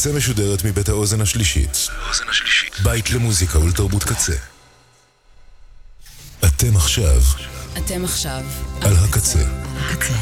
[0.00, 1.88] הקצה משודרת מבית האוזן השלישית.
[2.82, 4.32] בית למוזיקה ולתרבות קצה.
[6.44, 7.22] אתם עכשיו
[7.78, 8.42] אתם עכשיו
[8.80, 9.44] על הקצה.
[9.90, 10.14] הקצה.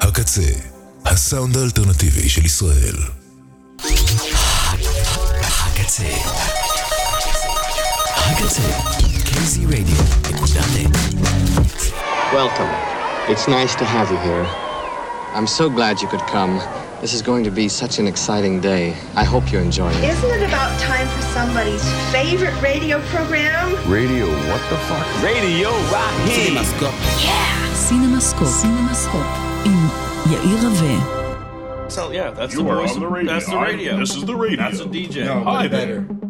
[0.00, 0.50] הקצה,
[1.04, 2.96] הסאונד האלטרנטיבי של ישראל.
[5.40, 6.04] הקצה.
[8.26, 8.62] הקצה.
[9.24, 11.37] kzradio.net
[12.32, 12.68] Welcome.
[13.32, 14.44] It's nice to have you here.
[15.34, 16.58] I'm so glad you could come.
[17.00, 18.90] This is going to be such an exciting day.
[19.14, 20.04] I hope you enjoy it.
[20.04, 23.70] Isn't it about time for somebody's favorite radio program?
[23.90, 25.22] Radio, what the fuck?
[25.22, 26.50] Radio Rocky.
[26.52, 27.24] CinemaScope.
[27.24, 27.72] Yeah.
[27.72, 28.62] CinemaScope.
[28.62, 29.64] CinemaScope.
[29.64, 29.78] In
[30.30, 31.90] Yair Rave.
[31.90, 32.94] So yeah, that's you the voice.
[32.94, 33.32] The radio.
[33.32, 33.94] That's the radio.
[33.94, 34.58] I, this is the radio.
[34.58, 35.24] That's a DJ.
[35.24, 36.02] No, Hi better.
[36.02, 36.27] there.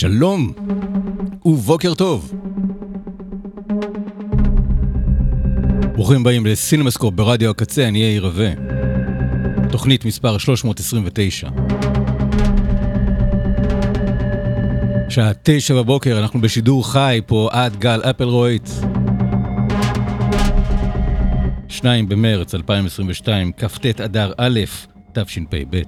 [0.00, 0.52] שלום
[1.44, 2.34] ובוקר טוב.
[5.92, 8.50] ברוכים הבאים לסינמסקופ ברדיו הקצה, אני יאיר רווה.
[9.70, 11.48] תוכנית מספר 329.
[15.08, 18.68] שעה תשע בבוקר, אנחנו בשידור חי פה עד גל אפלרויט.
[21.68, 24.60] 2 במרץ 2022, כ"ט אדר א',
[25.12, 25.82] תשפ"ב.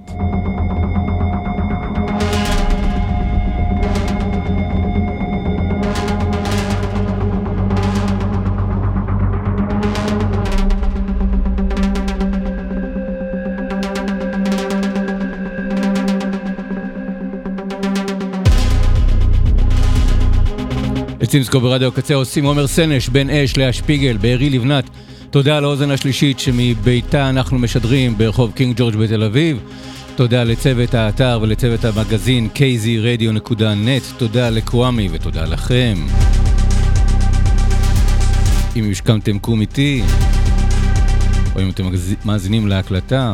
[21.33, 24.89] סימסקו ברדיו הקצה עושים עומר סנש, בן אש, לאה שפיגל, בארי לבנת.
[25.29, 29.59] תודה לאוזן השלישית שמביתה אנחנו משדרים ברחוב קינג ג'ורג' בתל אביב.
[30.15, 34.17] תודה לצוות האתר ולצוות המגזין kzradio.net.
[34.17, 35.97] תודה לקוואמי ותודה לכם.
[38.75, 40.03] אם השכמתם קום איתי,
[41.55, 41.83] או אם אתם
[42.25, 43.33] מאזינים להקלטה.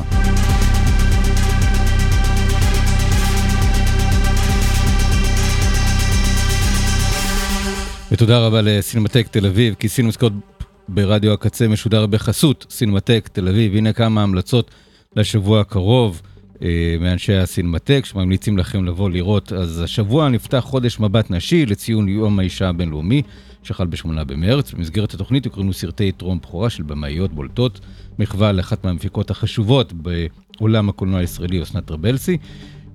[8.12, 10.34] ותודה רבה לסינמטק תל אביב, כי סינמסקופ
[10.88, 13.76] ברדיו הקצה משודר בחסות סינמטק תל אביב.
[13.76, 14.72] הנה כמה המלצות
[15.16, 16.22] לשבוע הקרוב
[16.62, 19.54] אה, מאנשי הסינמטק, שממליצים לכם לבוא לראות.
[19.54, 23.22] אז השבוע נפתח חודש מבט נשי לציון יום האישה הבינלאומי,
[23.64, 24.74] שחל ב-8 במרץ.
[24.74, 27.80] במסגרת התוכנית הוקרנו סרטי טרום בכורה של במאיות בולטות,
[28.20, 32.38] מחווה לאחת מהמפיקות החשובות בעולם הקולנוע הישראלי, אסנת רבלסי.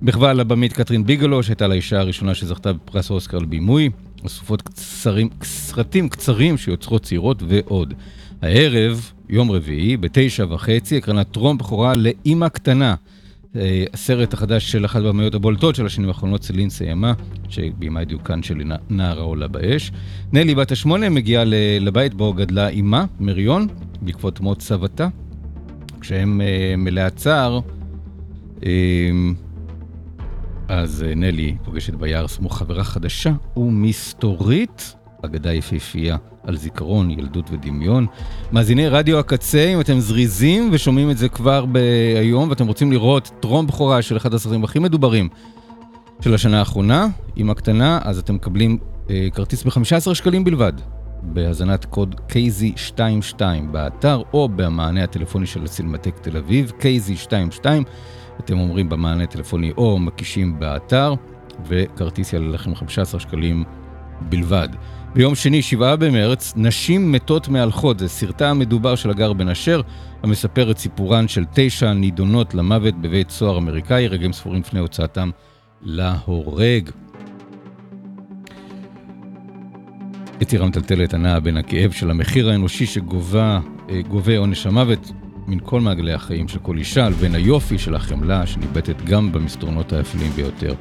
[0.01, 3.89] מחווה לבמאית קטרין ביגלו, שהייתה לאישה הראשונה שזכתה בפרס אוסקר לבימוי,
[4.25, 7.93] אסופות קצרים, סרטים קצרים שיוצרות צעירות ועוד.
[8.41, 12.95] הערב, יום רביעי, בתשע וחצי, הקרנת טרום בכורה לאימא קטנה.
[13.55, 17.13] אה, הסרט החדש של אחת הבמאיות הבולטות של השנים האחרונות, סלין סיימה,
[17.49, 19.91] שביימה את דיוקן של נער העולה באש.
[20.33, 21.43] נלי בת השמונה מגיעה
[21.79, 23.67] לבית בו גדלה אימה, מריון,
[24.01, 25.07] בעקבות מות סבתה.
[25.99, 27.59] כשהם אה, מלאה צער,
[28.65, 28.71] אה,
[30.67, 34.95] אז אה, נלי פוגשת ביער סמוך חברה חדשה ומסתורית,
[35.25, 38.05] אגדה יפהפייה על זיכרון, ילדות ודמיון.
[38.51, 41.65] מאזיני רדיו הקצה, אם אתם זריזים ושומעים את זה כבר
[42.19, 45.29] היום ואתם רוצים לראות טרום בכורה של אחד הסרטים הכי מדוברים
[46.21, 48.77] של השנה האחרונה, עם הקטנה, אז אתם מקבלים
[49.09, 50.73] אה, כרטיס ב-15 שקלים בלבד.
[51.23, 57.65] בהזנת קוד KZ22 באתר או במענה הטלפוני של הסינמטק תל אביב, KZ22.
[58.39, 61.13] אתם אומרים במענה הטלפוני או מקישים באתר,
[61.67, 63.63] וכרטיס יעלה לכם 15 שקלים
[64.21, 64.69] בלבד.
[65.15, 69.81] ביום שני, 7 במרץ, נשים מתות מהלכות, זה סרטה המדובר של הגר בן אשר,
[70.23, 75.29] המספר את סיפורן של תשע נידונות למוות בבית סוהר אמריקאי, רגעים ספורים לפני הוצאתם
[75.81, 76.89] להורג.
[80.41, 83.59] יצירה מטלטלת הנעה בין הכאב של המחיר האנושי שגובה
[83.89, 85.11] אה, עונש המוות
[85.47, 90.31] מן כל מעגלי החיים של כל אישה, לבין היופי של החמלה שניבטת גם במסדרונות האפלים
[90.31, 90.73] ביותר.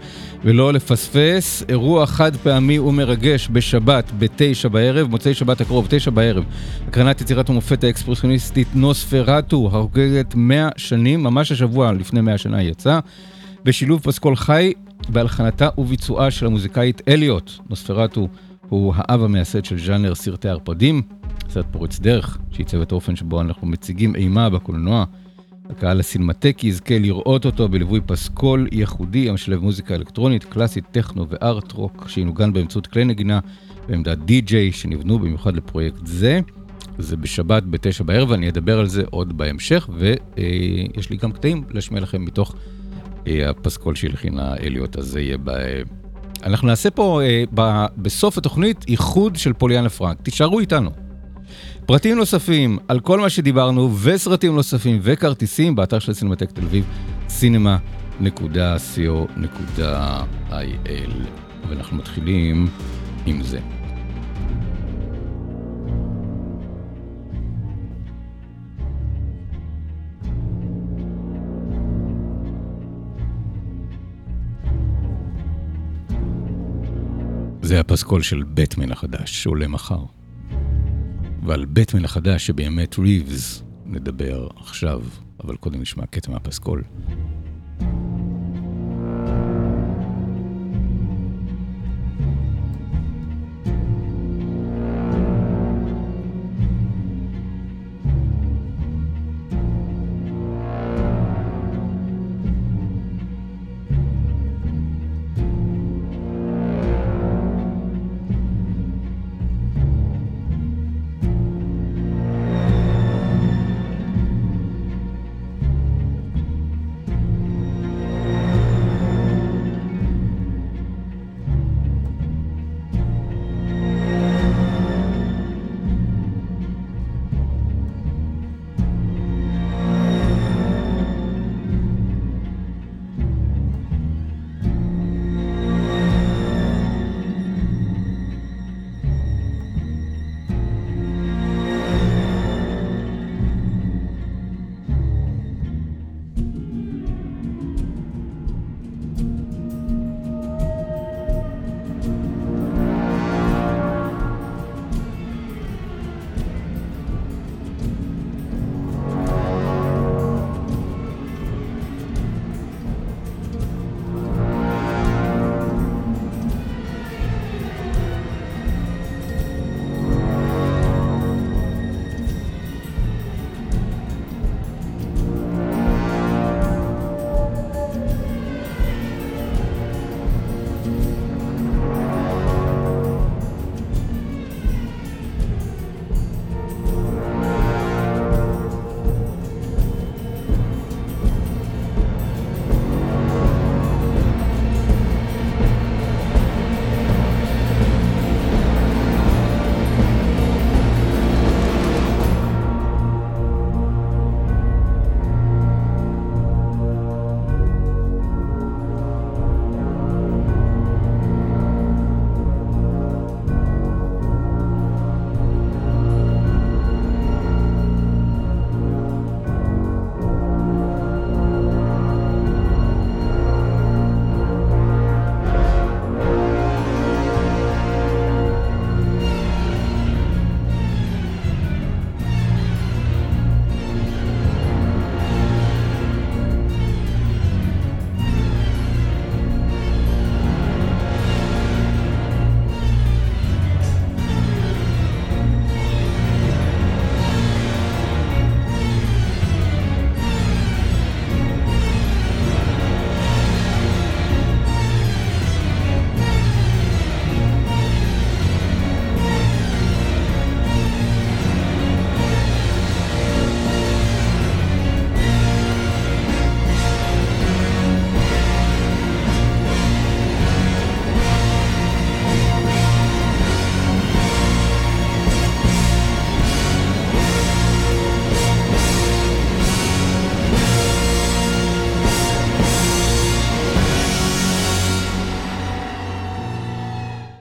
[0.44, 6.44] ולא לפספס, אירוע חד פעמי ומרגש בשבת בתשע בערב, מוצאי שבת הקרוב, תשע בערב.
[6.88, 12.98] הקרנת יצירת המופת האקספרסיוניסטית נוספרטו, החוגגת 100 שנים, ממש השבוע לפני 100 שנה יצא,
[13.64, 14.72] בשילוב פסקול חי
[15.08, 17.50] בהלחנתה וביצועה של המוזיקאית אליוט.
[17.70, 18.28] נוספרטו
[18.68, 21.02] הוא האב המייסד של ז'אנר סרטי ערפדים,
[21.48, 25.04] סרט פורץ דרך, שעיצב את האופן שבו אנחנו מציגים אימה בקולנוע.
[25.70, 32.08] הקהל הסינמטקי יזכה לראות אותו בליווי פסקול ייחודי המשלב מוזיקה אלקטרונית, קלאסית, טכנו וארט רוק,
[32.08, 33.40] שינוגן באמצעות כלי נגינה
[33.88, 36.40] בעמדת די-ג'יי שנבנו במיוחד לפרויקט זה.
[36.98, 42.00] זה בשבת בתשע בערב, ואני אדבר על זה עוד בהמשך, ויש לי גם קטעים להשמיע
[42.00, 42.54] לכם מתוך
[43.26, 45.50] אה, הפסקול שהלחין לאליוט, אז זה יהיה ב...
[46.42, 47.20] אנחנו נעשה פה
[47.58, 47.86] אה.
[47.96, 51.03] בסוף התוכנית איחוד של פוליאנה פרנק, תישארו איתנו.
[51.86, 56.84] פרטים נוספים על כל מה שדיברנו וסרטים נוספים וכרטיסים באתר של סינמטק תל אביב,
[57.28, 58.24] cinema.co.il.
[61.68, 62.68] ואנחנו מתחילים
[63.26, 63.60] עם זה.
[77.62, 80.23] זה הפסקול של בטמן החדש שעולה מחר.
[81.44, 85.02] ועל בטמן החדש שבאמת ריבס נדבר עכשיו,
[85.44, 86.82] אבל קודם נשמע קטע מהפסקול.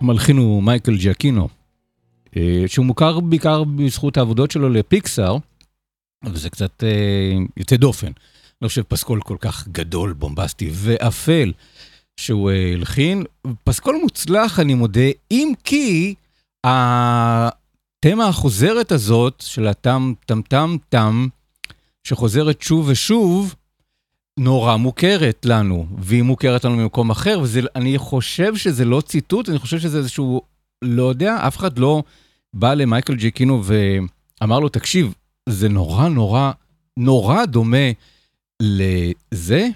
[0.03, 1.49] המלחין הוא מייקל ג'קינו,
[2.37, 5.37] אה, שהוא מוכר בעיקר בזכות העבודות שלו לפיקסאר,
[6.25, 8.11] וזה קצת אה, יוצא דופן.
[8.61, 11.53] אני חושב פסקול כל כך גדול, בומבסטי ואפל
[12.17, 13.23] שהוא אה, הלחין.
[13.63, 16.15] פסקול מוצלח, אני מודה, אם כי
[16.63, 21.27] התמה החוזרת הזאת של הטם טם טם טם,
[22.03, 23.55] שחוזרת שוב ושוב,
[24.39, 29.79] נורא מוכרת לנו, והיא מוכרת לנו ממקום אחר, ואני חושב שזה לא ציטוט, אני חושב
[29.79, 30.41] שזה איזשהו,
[30.81, 32.03] לא יודע, אף אחד לא
[32.53, 35.13] בא למייקל ג'קינו ואמר לו, תקשיב,
[35.49, 36.51] זה נורא נורא
[36.97, 37.91] נורא דומה
[38.61, 39.67] לזה.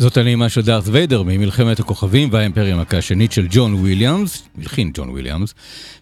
[0.00, 5.10] זאת הנעימה של דארת ויידר ממלחמת הכוכבים והאימפריה המכה השנית של ג'ון וויליאמס, מלחין ג'ון
[5.10, 5.54] וויליאמס,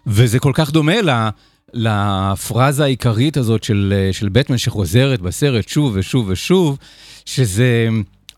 [0.07, 1.29] וזה כל כך דומה ל...
[1.73, 6.77] לפרזה העיקרית הזאת של, של בטמן שחוזרת בסרט שוב ושוב ושוב,
[7.25, 7.87] שזה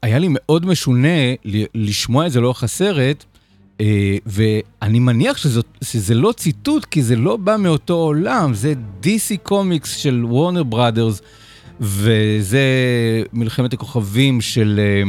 [0.01, 1.33] היה לי מאוד משונה
[1.75, 3.25] לשמוע את זה לאורך הסרט,
[3.81, 9.37] אה, ואני מניח שזאת, שזה לא ציטוט, כי זה לא בא מאותו עולם, זה DC
[9.43, 11.21] קומיקס של וורנר בראדרס,
[11.81, 12.61] וזה
[13.33, 14.79] מלחמת הכוכבים של...
[14.79, 15.03] אה,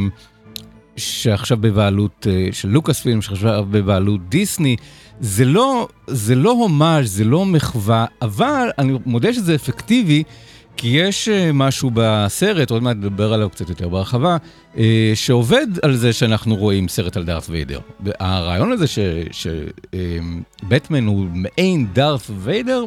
[0.97, 4.75] שעכשיו בבעלות אה, של לוקאס פילם, שעכשיו בבעלות דיסני,
[5.19, 10.23] זה לא, זה לא הומאז', זה לא מחווה, אבל אני מודה שזה אפקטיבי,
[10.77, 14.37] כי יש אה, משהו בסרט, עוד מעט נדבר עליו קצת יותר בהרחבה,
[14.77, 17.79] אה, שעובד על זה שאנחנו רואים סרט על דארת ויידר.
[18.19, 18.85] הרעיון הזה
[19.31, 22.85] שבטמן הוא מעין דארת ויידר,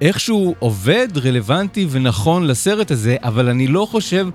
[0.00, 4.28] איכשהו עובד, רלוונטי ונכון לסרט הזה, אבל אני לא חושב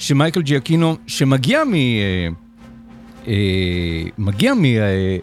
[0.00, 1.74] שמייקל ג'יאקינו, שמגיע מ...
[1.74, 2.28] אה,
[3.26, 4.64] אה, מגיע מ...
[4.64, 5.18] אה,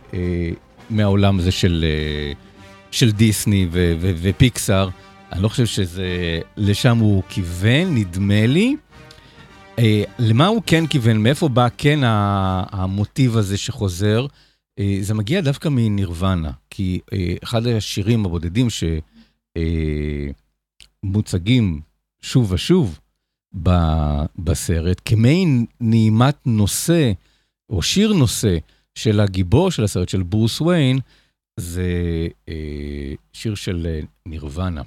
[0.90, 1.86] מהעולם הזה של,
[2.92, 4.90] של דיסני ו, ו, ופיקסאר,
[5.32, 6.40] אני לא חושב שזה...
[6.58, 8.76] לשם הוא כיוון, נדמה לי.
[10.20, 11.24] למה הוא כן כיוון?
[11.24, 12.00] מאיפה בא כן
[12.72, 14.26] המוטיב הזה שחוזר?
[15.02, 17.00] זה מגיע דווקא מנירוונה, כי
[17.44, 18.68] אחד השירים הבודדים
[21.04, 21.82] שמוצגים
[22.22, 23.00] שוב ושוב,
[24.38, 27.12] בסרט, כמעין נעימת נושא,
[27.70, 28.58] או שיר נושא,
[28.96, 31.00] של הגיבור של הסרט, של ברוס ויין,
[31.60, 31.92] זה
[32.50, 34.82] אה, שיר של אה, נירוונה.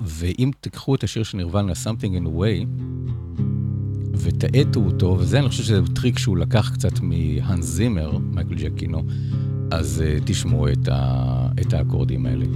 [0.00, 2.66] ואם תיקחו את השיר של נירוונה, Something in a way,
[4.14, 9.02] ותאטו אותו, וזה אני חושב שזה טריק שהוא לקח קצת מהאנס זימר, מייקל ג'אקינו,
[9.70, 12.46] אז אה, תשמעו את, ה, את האקורדים האלה.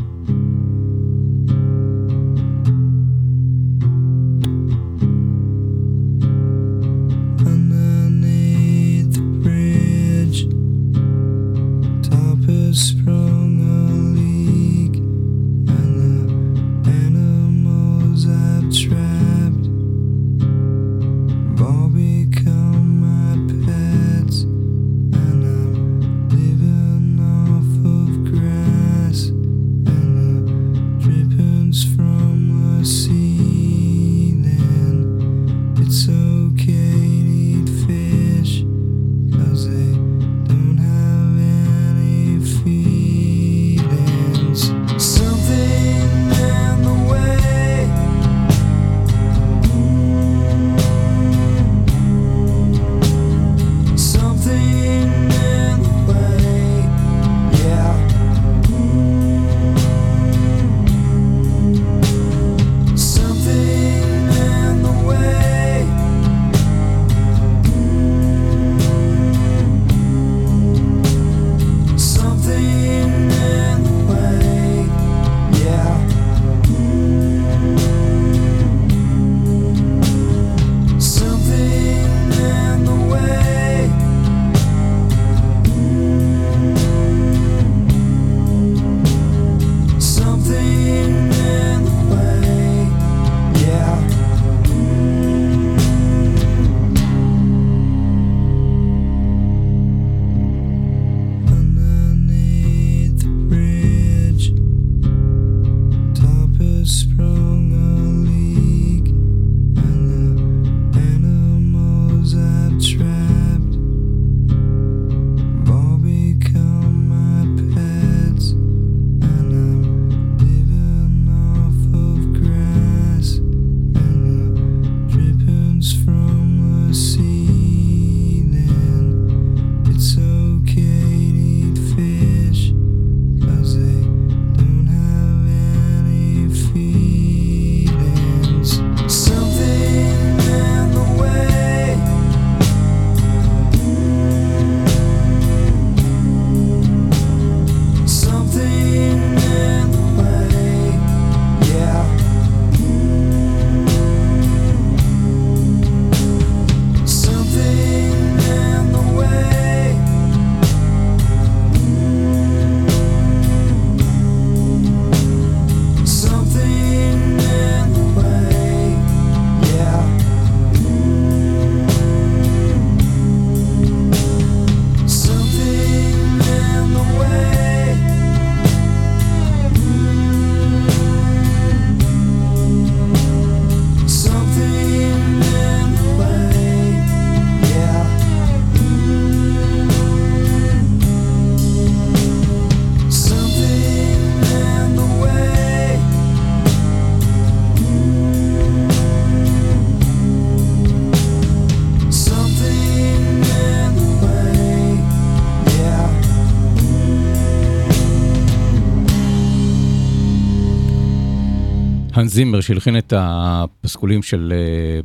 [212.29, 214.53] הנס זימר שהלחין את הפסקולים של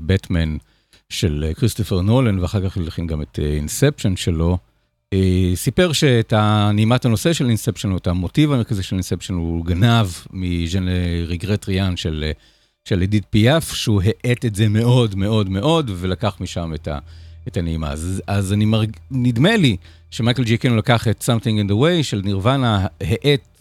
[0.06, 0.58] בטמן
[1.10, 4.58] של כריסטופר נולן, ואחר כך הלחין גם את Inception שלו.
[5.56, 6.34] סיפר שאת
[6.74, 10.86] נעימת הנושא של Inception, או את המוטיב המרכזי של Inception, הוא גנב מ Je ne
[11.28, 12.32] regrette rien של,
[12.86, 17.00] של אדית פיאף, שהוא האט את זה מאוד מאוד מאוד, ולקח משם את, ה,
[17.48, 17.92] את הנעימה.
[17.92, 18.92] אז, אז אני מרג...
[19.12, 19.78] נדמה לי
[20.12, 23.53] שמייקל ג'אקינו לקח את Something in the Way של נירוונה, האט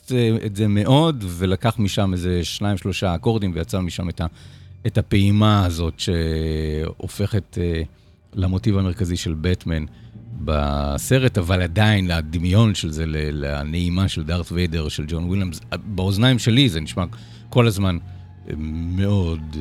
[0.47, 4.27] את זה מאוד, ולקח משם איזה שניים, שלושה אקורדים, ויצר משם את, ה,
[4.87, 7.59] את הפעימה הזאת שהופכת
[8.35, 9.85] למוטיב המרכזי של בטמן.
[10.45, 16.69] בסרט, אבל עדיין הדמיון של זה לנעימה של דארת ויידר, של ג'ון ווילמס, באוזניים שלי
[16.69, 17.05] זה נשמע
[17.49, 17.99] כל הזמן
[18.97, 19.57] מאוד,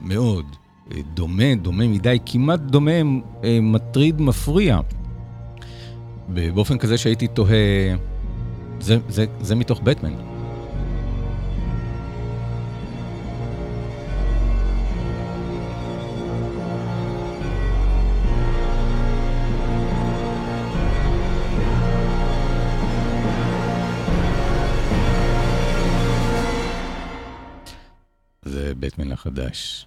[0.00, 0.44] מאוד
[1.14, 3.02] דומה, דומה מדי, כמעט דומה,
[3.62, 4.80] מטריד, מפריע.
[6.28, 7.94] באופן כזה שהייתי תוהה,
[8.80, 10.14] זה, זה, זה מתוך בטמן.
[28.80, 29.86] בטמן החדש,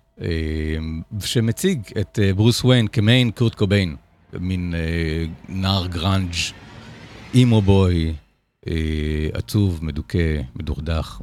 [1.20, 3.96] שמציג את ברוס וויין כמיין קורט קוביין,
[4.34, 4.74] מין
[5.50, 6.34] נער גראנג'
[7.34, 8.14] אימו בוי,
[9.34, 11.22] עצוב, מדוכא, מדוכדך,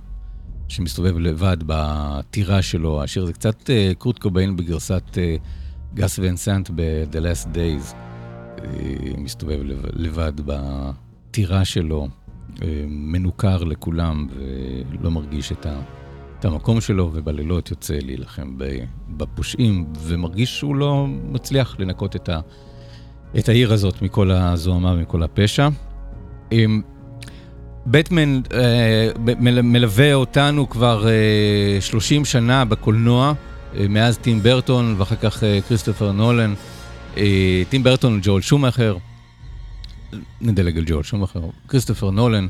[0.68, 3.03] שמסתובב לבד בטירה שלו.
[3.03, 5.18] השיר זה קצת קורט קוביין בגרסת
[5.94, 7.94] גס ונסנט ב-The Last Days,
[9.18, 9.59] מסתובב
[9.92, 12.09] לבד בטירה שלו,
[12.88, 14.27] מנוכר לכולם
[15.01, 15.81] ולא מרגיש את ה...
[16.38, 18.59] את המקום שלו, ובלילות יוצא להילחם
[19.16, 22.40] בפושעים, ומרגיש שהוא לא מצליח לנקות את, ה,
[23.38, 25.68] את העיר הזאת מכל הזוהמה ומכל הפשע.
[27.90, 29.11] בטמן אה,
[29.62, 33.33] מלווה אותנו כבר אה, 30 שנה בקולנוע,
[33.77, 36.55] אה, מאז טים ברטון ואחר כך אה, כריסטופר נולן.
[37.16, 38.96] אה, טים ברטון וג'ואל שומאחר,
[40.40, 42.46] נדלג על ג'ואל שומאחר, כריסטופר נולן,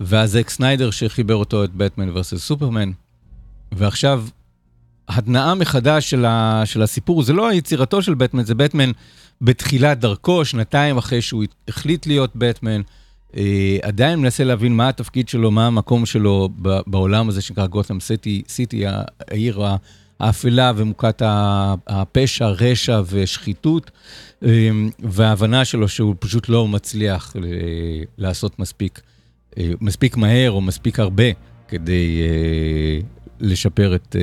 [0.00, 2.90] ואז זק סניידר שחיבר אותו את בטמן versus סופרמן.
[3.72, 4.24] ועכשיו,
[5.08, 8.90] התנאה מחדש של, ה, של הסיפור, זה לא יצירתו של בטמן, זה בטמן
[9.40, 12.80] בתחילת דרכו, שנתיים אחרי שהוא החליט להיות בטמן.
[13.36, 16.48] אה, עדיין מנסה להבין מה התפקיד שלו, מה המקום שלו
[16.86, 19.60] בעולם הזה שנקרא גותם סיטי, סיטי, העיר
[20.20, 21.22] האפלה ומוכת
[21.86, 23.90] הפשע, רשע ושחיתות,
[24.44, 27.42] אה, וההבנה שלו שהוא פשוט לא מצליח אה,
[28.18, 29.00] לעשות מספיק,
[29.58, 31.24] אה, מספיק מהר או מספיק הרבה
[31.68, 33.00] כדי אה,
[33.40, 34.16] לשפר את,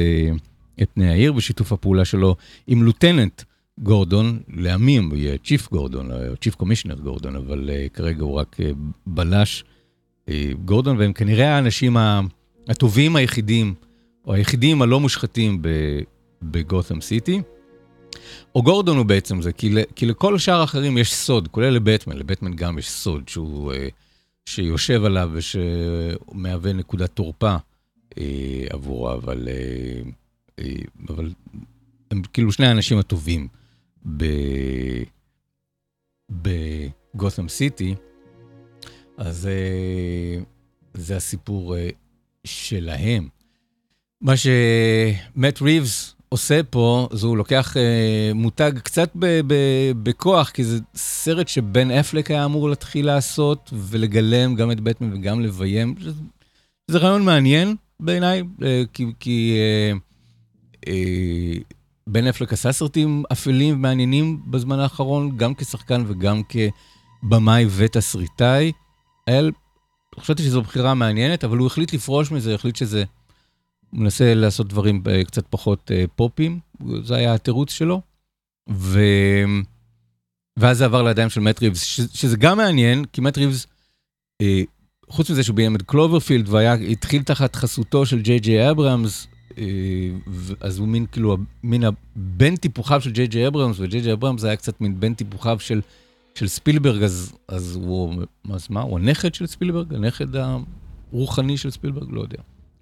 [0.81, 2.35] את פני העיר בשיתוף הפעולה שלו
[2.67, 3.41] עם לוטננט
[3.79, 8.57] גורדון, לימים הוא יהיה צ'יף גורדון, או צ'יף קומישנר גורדון, אבל כרגע הוא רק
[9.07, 9.63] בלש
[10.65, 11.97] גורדון, והם כנראה האנשים
[12.67, 13.73] הטובים היחידים,
[14.25, 15.61] או היחידים הלא מושחתים
[16.41, 17.41] בגותם סיטי.
[18.55, 22.55] או גורדון הוא בעצם זה, כי, כי לכל שאר האחרים יש סוד, כולל לבטמן, לבטמן
[22.55, 23.73] גם יש סוד שהוא,
[24.45, 27.55] שיושב עליו ושמהווה נקודת תורפה.
[28.17, 30.01] אה, עבורה, אבל, אה,
[30.59, 30.75] אה,
[31.09, 31.33] אבל
[32.11, 33.47] הם כאילו שני האנשים הטובים
[36.29, 37.95] בגותם סיטי,
[39.17, 40.43] אז אה,
[40.93, 41.89] זה הסיפור אה,
[42.43, 43.27] שלהם.
[44.21, 49.09] מה שמט ריבס עושה פה, זה הוא לוקח אה, מותג קצת
[50.03, 55.41] בכוח, כי זה סרט שבן אפלק היה אמור להתחיל לעשות, ולגלם גם את בטמן וגם
[55.41, 55.95] לביים.
[56.91, 58.43] זה רעיון מעניין, בעיניי,
[58.93, 59.97] כי, כי אה,
[60.87, 61.53] אה,
[62.09, 66.41] בן אפלק עשה סרטים אפלים ומעניינים בזמן האחרון, גם כשחקן וגם
[67.23, 68.71] כבמאי ותסריטאי.
[69.27, 69.51] אל,
[70.19, 73.03] חשבתי שזו בחירה מעניינת, אבל הוא החליט לפרוש מזה, החליט שזה...
[73.91, 76.59] הוא מנסה לעשות דברים קצת פחות אה, פופים,
[77.03, 78.01] זה היה התירוץ שלו.
[78.69, 78.99] ו...
[80.59, 82.01] ואז זה עבר לידיים של מט ריבס, ש...
[82.13, 83.67] שזה גם מעניין, כי מט ריבס
[84.41, 84.61] אה,
[85.09, 89.34] חוץ מזה שהוא ביים את קלוברפילד והתחיל תחת חסותו של ג'יי ג'יי אברהמס, אה,
[90.59, 94.55] אז הוא מין כאילו, מין הבן טיפוחיו של ג'יי ג'יי אברהמס, וג'יי ג'יי אברהמס היה
[94.55, 95.81] קצת מין בן טיפוחיו של,
[96.35, 99.93] של ספילברג, אז, אז הוא, אז מה, הוא הנכד של ספילברג?
[99.93, 102.07] הנכד הרוחני של ספילברג?
[102.11, 102.37] לא יודע.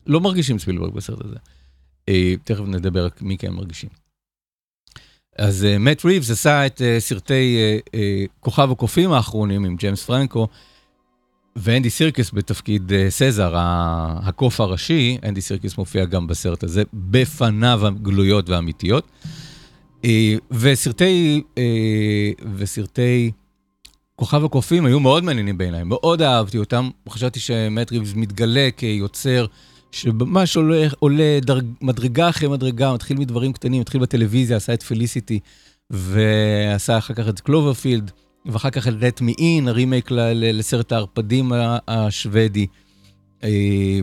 [0.08, 1.36] לא מרגישים ספילברג בסרט הזה.
[2.10, 3.90] אה, תכף נדבר מי כן מרגישים.
[5.38, 7.58] אז מאט אה, ריבס עשה את סרטי
[8.40, 10.48] כוכב הקופים האחרונים עם ג'יימס פרנקו,
[11.56, 18.50] ואנדי סירקיס בתפקיד אה, סזר, הקוף הראשי, אנדי סירקיס מופיע גם בסרט הזה, בפניו הגלויות
[18.50, 19.08] והאמיתיות.
[20.02, 20.06] אה,
[20.52, 21.60] וסרטי, אה,
[22.56, 23.32] וסרטי
[24.16, 26.90] כוכב הקופים היו מאוד מעניינים בעיניי, מאוד אהבתי אותם.
[27.10, 29.46] חשבתי שמט ריבס מתגלה כיוצר
[29.92, 35.40] שממש עולה, עולה דרג, מדרגה אחרי מדרגה, מתחיל מדברים קטנים, מתחיל בטלוויזיה, עשה את פליסיטי,
[35.90, 38.12] ועשה אחר כך את קלוברפילד,
[38.46, 41.52] ואחר כך את Let Me In, הרימייק לסרט הערפדים
[41.88, 42.68] השוודי.
[43.44, 44.00] אה,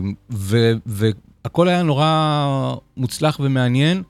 [0.85, 4.03] והכל היה נורא מוצלח ומעניין,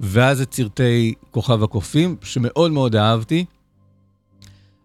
[0.00, 3.44] ואז את סרטי כוכב הקופים, שמאוד מאוד אהבתי.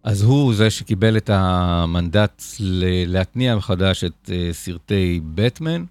[0.03, 5.83] אז הוא זה שקיבל את המנדט להתניע מחדש את אה, סרטי בטמן.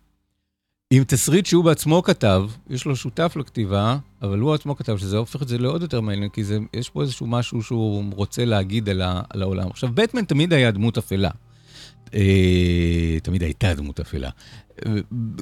[0.91, 5.43] עם תסריט שהוא בעצמו כתב, יש לו שותף לכתיבה, אבל הוא עצמו כתב שזה הופך
[5.43, 9.03] את זה לעוד יותר מעניין, כי זה, יש פה איזשהו משהו שהוא רוצה להגיד על,
[9.03, 9.69] ה, על העולם.
[9.69, 11.31] עכשיו, בטמן תמיד היה דמות אפלה.
[12.15, 14.31] אה, תמיד הייתה דמות אפלה.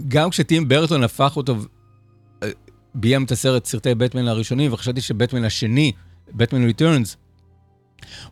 [0.09, 1.57] גם כשטים ברטון הפך אותו,
[2.42, 2.50] אה,
[2.94, 5.92] ביים את הסרט, סרטי בטמן הראשונים, וחשבתי שבטמן השני,
[6.33, 7.16] בטמן ריטרנס,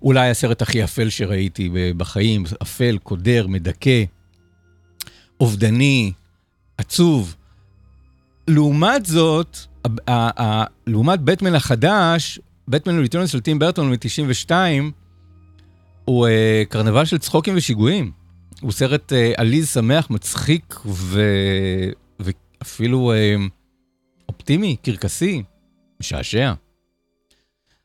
[0.03, 4.05] אולי הסרט הכי אפל שראיתי בחיים, אפל, קודר, מדכא,
[5.40, 6.12] אובדני,
[6.83, 7.37] עצוב.
[8.49, 9.59] לעומת זאת,
[10.87, 14.51] לעומת בטמן החדש, בטמן Returns של טים ברטון מ-92,
[16.05, 18.12] הוא אה, קרנבל של צחוקים ושיגועים.
[18.61, 21.23] הוא סרט אה, עליז, שמח, מצחיק ו...
[22.21, 23.41] ואפילו אה,
[24.29, 25.42] אופטימי, קרקסי,
[26.01, 26.53] משעשע.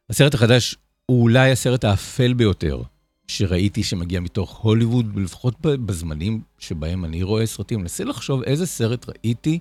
[0.10, 2.82] הסרט החדש הוא אולי הסרט האפל ביותר
[3.28, 7.84] שראיתי שמגיע מתוך הוליווד, לפחות בזמנים שבהם אני רואה סרטים.
[7.84, 9.60] נסה לחשוב איזה סרט ראיתי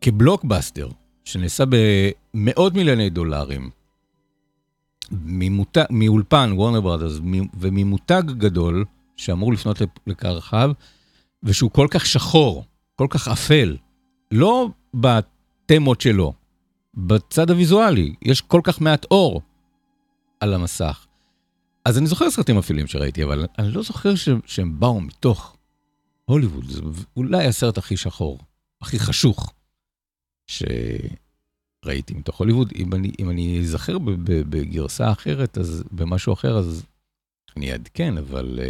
[0.00, 0.88] כבלוקבאסטר,
[1.24, 1.64] שנעשה
[2.34, 3.70] במאות מיליוני דולרים,
[5.12, 5.76] ממות...
[5.90, 7.20] מאולפן, וורנר ברודרס,
[7.54, 8.84] וממותג גדול,
[9.16, 10.70] שאמור לפנות לקהל רחב,
[11.42, 12.64] ושהוא כל כך שחור,
[12.96, 13.76] כל כך אפל,
[14.30, 16.32] לא בתמות שלו,
[16.94, 19.42] בצד הוויזואלי, יש כל כך מעט אור
[20.40, 21.06] על המסך.
[21.84, 25.56] אז אני זוכר סרטים אפלים שראיתי, אבל אני לא זוכר ש, שהם באו מתוך
[26.24, 26.70] הוליווד.
[26.70, 26.80] זה
[27.16, 28.38] אולי הסרט הכי שחור,
[28.82, 29.52] הכי חשוך,
[30.46, 32.72] שראיתי מתוך הוליווד.
[32.76, 36.82] אם אני, אם אני אזכר בגרסה אחרת, אז במשהו אחר, אז
[37.56, 38.60] אני אעדכן, אבל...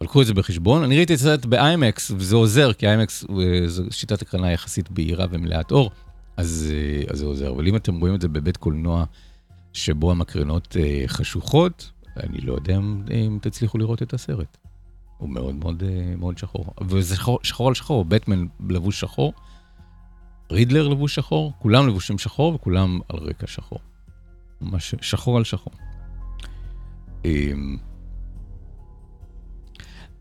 [0.00, 0.82] אבל קחו את זה בחשבון.
[0.82, 5.26] אני ראיתי את הסרט ב-IMAX, וזה עוזר, כי IMAX אה, זו שיטת הקרנה יחסית בהירה
[5.30, 5.90] ומלאת אור,
[6.36, 7.50] אז, אה, אז זה עוזר.
[7.50, 9.04] אבל אם אתם רואים את זה בבית קולנוע
[9.74, 14.56] שבו המקרנות אה, חשוכות, אני לא יודע אם, תצליחו לראות את הסרט.
[15.18, 15.82] הוא מאוד מאוד
[16.18, 16.74] מאוד שחור.
[16.88, 19.32] וזה שחור, שחור על שחור, בטמן לבוש שחור,
[20.50, 23.78] רידלר לבוש שחור, כולם לבושים שחור וכולם על רקע שחור.
[24.60, 25.72] ממש שחור על שחור.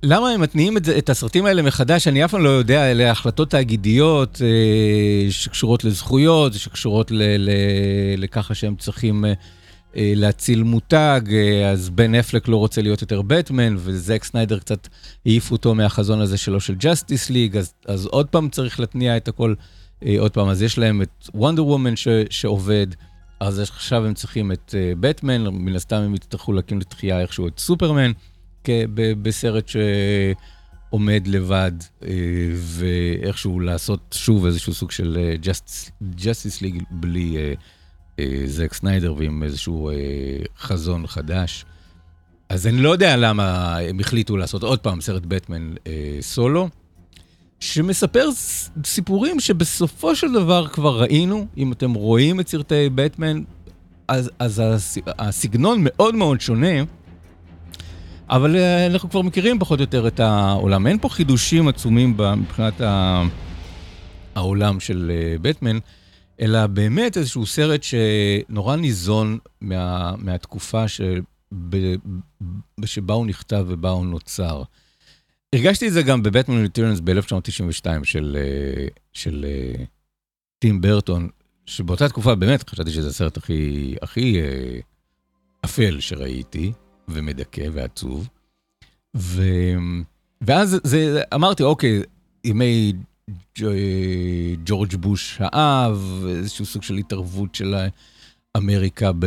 [0.05, 2.07] למה הם מתניעים את, את הסרטים האלה מחדש?
[2.07, 7.49] אני אף פעם לא יודע, אלה החלטות תאגידיות אה, שקשורות לזכויות, שקשורות ל, ל,
[8.17, 9.33] לככה שהם צריכים אה,
[9.95, 14.87] אה, להציל מותג, אה, אז בן אפלק לא רוצה להיות יותר בטמן, וזק סניידר קצת
[15.25, 19.27] העיפו אותו מהחזון הזה שלו של Justice League, אז, אז עוד פעם צריך להתניע את
[19.27, 19.53] הכל
[20.05, 20.49] אה, עוד פעם.
[20.49, 21.93] אז יש להם את וונדר וומן
[22.29, 22.87] שעובד,
[23.39, 27.59] אז עכשיו הם צריכים את אה, בטמן, מן הסתם הם יצטרכו להקים לתחייה איכשהו את
[27.59, 28.11] סופרמן.
[29.21, 31.71] בסרט שעומד לבד,
[32.03, 32.09] אה,
[32.55, 35.35] ואיכשהו לעשות שוב איזשהו סוג של אה,
[36.61, 37.37] ליג בלי
[38.19, 39.91] אה, זק סניידר ועם איזשהו
[40.59, 41.65] חזון חדש.
[42.49, 45.73] אז אני לא יודע למה הם החליטו לעשות עוד פעם סרט בטמן
[46.21, 46.69] סולו,
[47.59, 48.29] שמספר
[48.85, 53.43] סיפורים שבסופו של דבר כבר ראינו, אם אתם רואים את סרטי בטמן,
[54.07, 54.61] אז, אז
[55.07, 56.83] הסגנון מאוד מאוד שונה.
[58.29, 60.87] אבל אה, אנחנו כבר מכירים פחות או יותר את העולם.
[60.87, 62.81] אין פה חידושים עצומים מבחינת
[64.35, 65.81] העולם של בטמן, אה,
[66.41, 71.21] אלא באמת איזשהו סרט שנורא ניזון מה, מהתקופה שב,
[72.85, 74.63] שבה הוא נכתב ובה הוא נוצר.
[75.55, 79.45] הרגשתי את זה גם בבטמן ריטרנס ב-1992 של, אה, של
[80.59, 81.29] טים ברטון,
[81.65, 84.41] שבאותה תקופה באמת חשבתי שזה הסרט הכי, הכי
[85.65, 86.71] אפל שראיתי.
[87.07, 88.29] ומדכא ועצוב.
[89.17, 89.43] ו...
[90.41, 92.01] ואז זה, אמרתי, אוקיי,
[92.43, 92.93] ימי
[94.65, 97.75] ג'ורג' בוש האב, איזשהו סוג של התערבות של
[98.57, 99.25] אמריקה ב...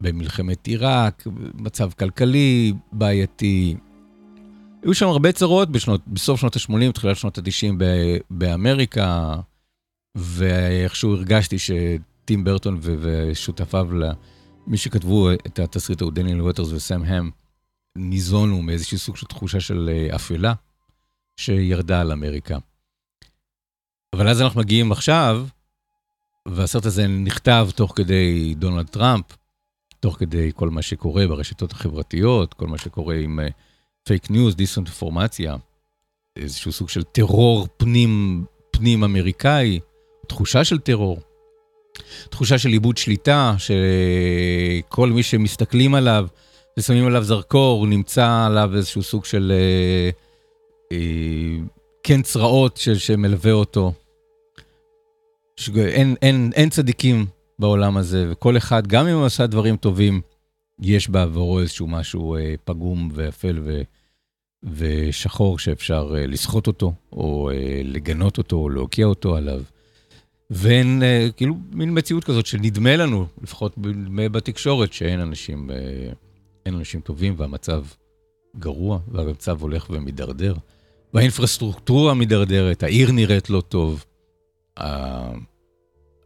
[0.00, 3.76] במלחמת עיראק, מצב כלכלי בעייתי.
[4.82, 7.84] היו שם הרבה צרות בשנות, בסוף שנות ה-80, תחילת שנות ה-90
[8.30, 9.34] באמריקה,
[10.14, 13.88] ואיכשהו הרגשתי שטים ברטון ושותפיו
[14.66, 17.30] מי שכתבו את התסריט הוא דניאל ווטרס וסם האם,
[17.96, 20.54] ניזונו מאיזשהו סוג של תחושה של אה, אפלה
[21.36, 22.58] שירדה על אמריקה.
[24.12, 25.46] אבל אז אנחנו מגיעים עכשיו,
[26.48, 29.24] והסרט הזה נכתב תוך כדי דונלד טראמפ,
[30.00, 33.40] תוך כדי כל מה שקורה ברשתות החברתיות, כל מה שקורה עם
[34.04, 35.56] פייק ניוז, דיסאינפורמציה.
[36.36, 39.80] איזשהו סוג של טרור פנים, פנים אמריקאי,
[40.28, 41.20] תחושה של טרור,
[42.30, 46.26] תחושה של איבוד שליטה, שכל מי שמסתכלים עליו
[46.78, 50.10] ושמים עליו זרקור, נמצא עליו איזשהו סוג של אה,
[50.92, 51.58] אה,
[52.02, 53.92] כן צרעות שמלווה אותו.
[55.76, 57.26] אין, אין, אין צדיקים
[57.58, 60.20] בעולם הזה, וכל אחד, גם אם הוא עשה דברים טובים,
[60.80, 63.82] יש בעבורו איזשהו משהו אה, פגום ואפל ו,
[64.62, 69.62] ושחור שאפשר אה, לסחוט אותו, או אה, לגנות אותו, או להוקיע אותו עליו.
[70.50, 73.74] ואין, אה, כאילו, מין מציאות כזאת שנדמה לנו, לפחות
[74.32, 75.76] בתקשורת, שאין אנשים, אה,
[76.66, 77.84] אין אנשים טובים והמצב
[78.56, 80.54] גרוע, והמצב הולך ומידרדר.
[81.14, 84.04] והאינפרסטרוקטורה מידרדרת, העיר נראית לא טוב.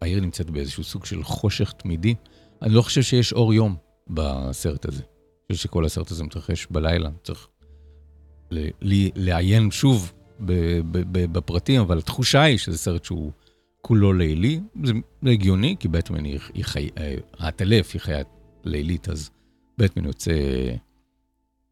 [0.00, 2.14] העיר נמצאת באיזשהו סוג של חושך תמידי.
[2.62, 3.76] אני לא חושב שיש אור יום
[4.11, 5.02] בסרט הזה.
[5.02, 7.48] אני חושב שכל הסרט הזה מתרחש בלילה, צריך
[9.16, 10.12] לעיין שוב
[11.33, 13.33] בפרטים, אבל התחושה היא שזה סרט שהוא
[13.81, 14.61] כולו לילי.
[14.85, 14.93] זה
[15.31, 16.88] הגיוני, כי בטמן היא, היא חי...
[17.38, 18.27] האטלף היא חיית
[18.64, 19.31] לילית, אז
[19.79, 20.33] בטמן יוצא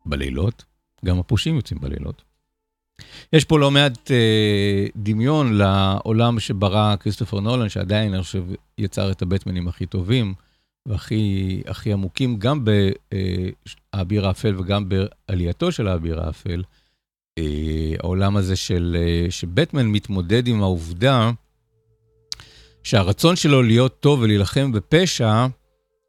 [0.07, 0.65] בלילות,
[1.05, 2.23] גם הפושעים יוצאים בלילות.
[3.33, 8.45] יש פה לא מעט אה, דמיון לעולם שברא כריסטופר נולן, שעדיין, אני חושב,
[8.79, 10.35] יצר את הבטמנים הכי טובים
[10.87, 16.63] והכי הכי עמוקים, גם באביר אה, האפל וגם בעלייתו של האביר האפל.
[17.39, 21.31] אה, העולם הזה של, אה, שבטמן מתמודד עם העובדה
[22.87, 25.47] שהרצון שלו להיות טוב ולהילחם בפשע,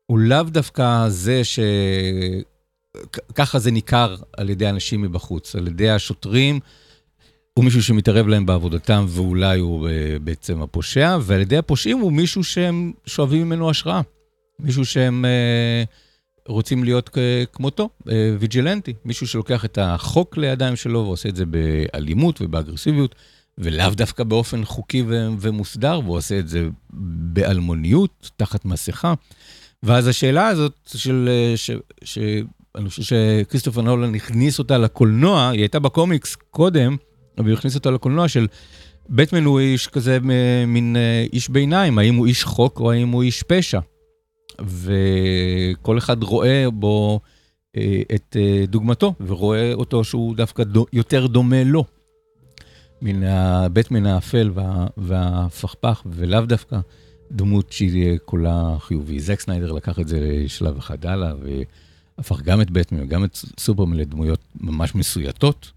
[0.06, 1.60] הוא לאו דווקא זה ש...
[3.36, 6.60] ככה זה ניכר על ידי אנשים מבחוץ, על ידי השוטרים,
[7.54, 12.44] הוא מישהו שמתערב להם בעבודתם ואולי הוא אה, בעצם הפושע, ועל ידי הפושעים הוא מישהו
[12.44, 14.02] שהם שואבים ממנו השראה.
[14.60, 15.84] מישהו שהם אה,
[16.48, 17.18] רוצים להיות
[17.54, 18.94] כמותו, אה, ויג'ילנטי.
[19.06, 23.16] מישהו שלוקח את החוק לידיים שלו ועושה את זה באלימות ובאגרסיביות,
[23.58, 25.04] ולאו דוקא באופן חוקי
[25.40, 26.68] ומוסדר, והוא עושה את זה
[27.34, 29.14] באלמוניות, תחת מסכה.
[29.84, 31.72] ואז השאלה הזאת של, ש,
[32.04, 32.20] ש,
[32.76, 36.96] אני חושב שכריסטופר נולן הכניס אותה לקולנוע, היא הייתה בקומיקס קודם,
[37.38, 38.48] אבל הוא הכניס אותה לקולנוע של
[39.10, 40.18] בטמן הוא איש כזה
[40.68, 43.80] מין אה, איש ביניים, האם הוא איש חוק או האם הוא איש פשע.
[44.62, 47.20] וכל אחד רואה בו
[47.78, 51.84] אה, את אה, דוגמתו, ורואה אותו שהוא דווקא דו, יותר דומה לו.
[53.02, 56.80] מן הבטמן האפל וה, והפכפך, ולאו דווקא
[57.32, 59.20] דמות שהיא כולה חיובי.
[59.20, 61.34] זק סניידר לקח את זה לשלב אחד הלאה,
[62.18, 65.72] והפך גם את בטמן וגם את סופרמן לדמויות ממש מסויטות.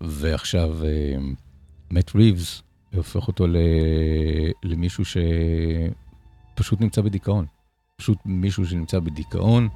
[0.00, 0.76] ועכשיו
[1.90, 2.62] מאט ריבס
[2.94, 3.46] הופך אותו
[4.64, 5.04] למישהו
[6.54, 7.46] שפשוט נמצא בדיכאון.
[7.96, 9.68] פשוט מישהו שנמצא בדיכאון,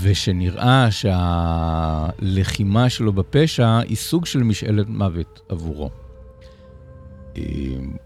[0.00, 5.90] ושנראה שהלחימה שלו בפשע היא סוג של משאלת מוות עבורו.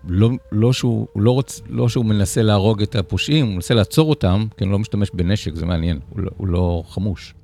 [0.09, 4.47] לא, לא, שהוא, לא, רוצ, לא שהוא מנסה להרוג את הפושעים, הוא מנסה לעצור אותם,
[4.57, 7.35] כי הוא לא משתמש בנשק, זה מעניין, הוא לא, הוא לא חמוש.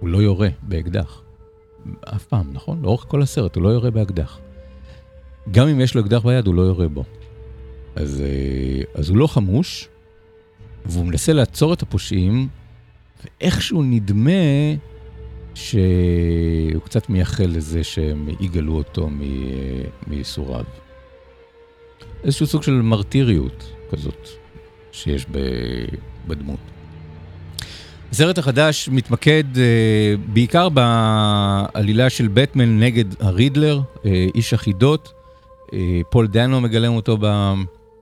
[0.00, 1.22] הוא לא יורה באקדח.
[2.04, 2.82] אף פעם, נכון?
[2.82, 4.38] לאורך כל הסרט הוא לא יורה באקדח.
[5.50, 7.04] גם אם יש לו אקדח ביד, הוא לא יורה בו.
[7.96, 9.88] אז, אה, אז הוא לא חמוש,
[10.88, 12.48] והוא מנסה לעצור את הפושעים,
[13.24, 14.30] ואיכשהו נדמה
[15.54, 19.10] שהוא קצת מייחל לזה שהם יגאלו אותו
[20.06, 20.64] מייסוריו.
[22.24, 24.28] איזשהו סוג של מרטיריות כזאת
[24.92, 25.26] שיש
[26.26, 26.60] בדמות.
[28.12, 29.58] הסרט החדש מתמקד uh,
[30.32, 35.12] בעיקר בעלילה של בטמן נגד הרידלר, uh, איש החידות.
[35.66, 35.72] Uh,
[36.10, 37.18] פול דנו מגלם אותו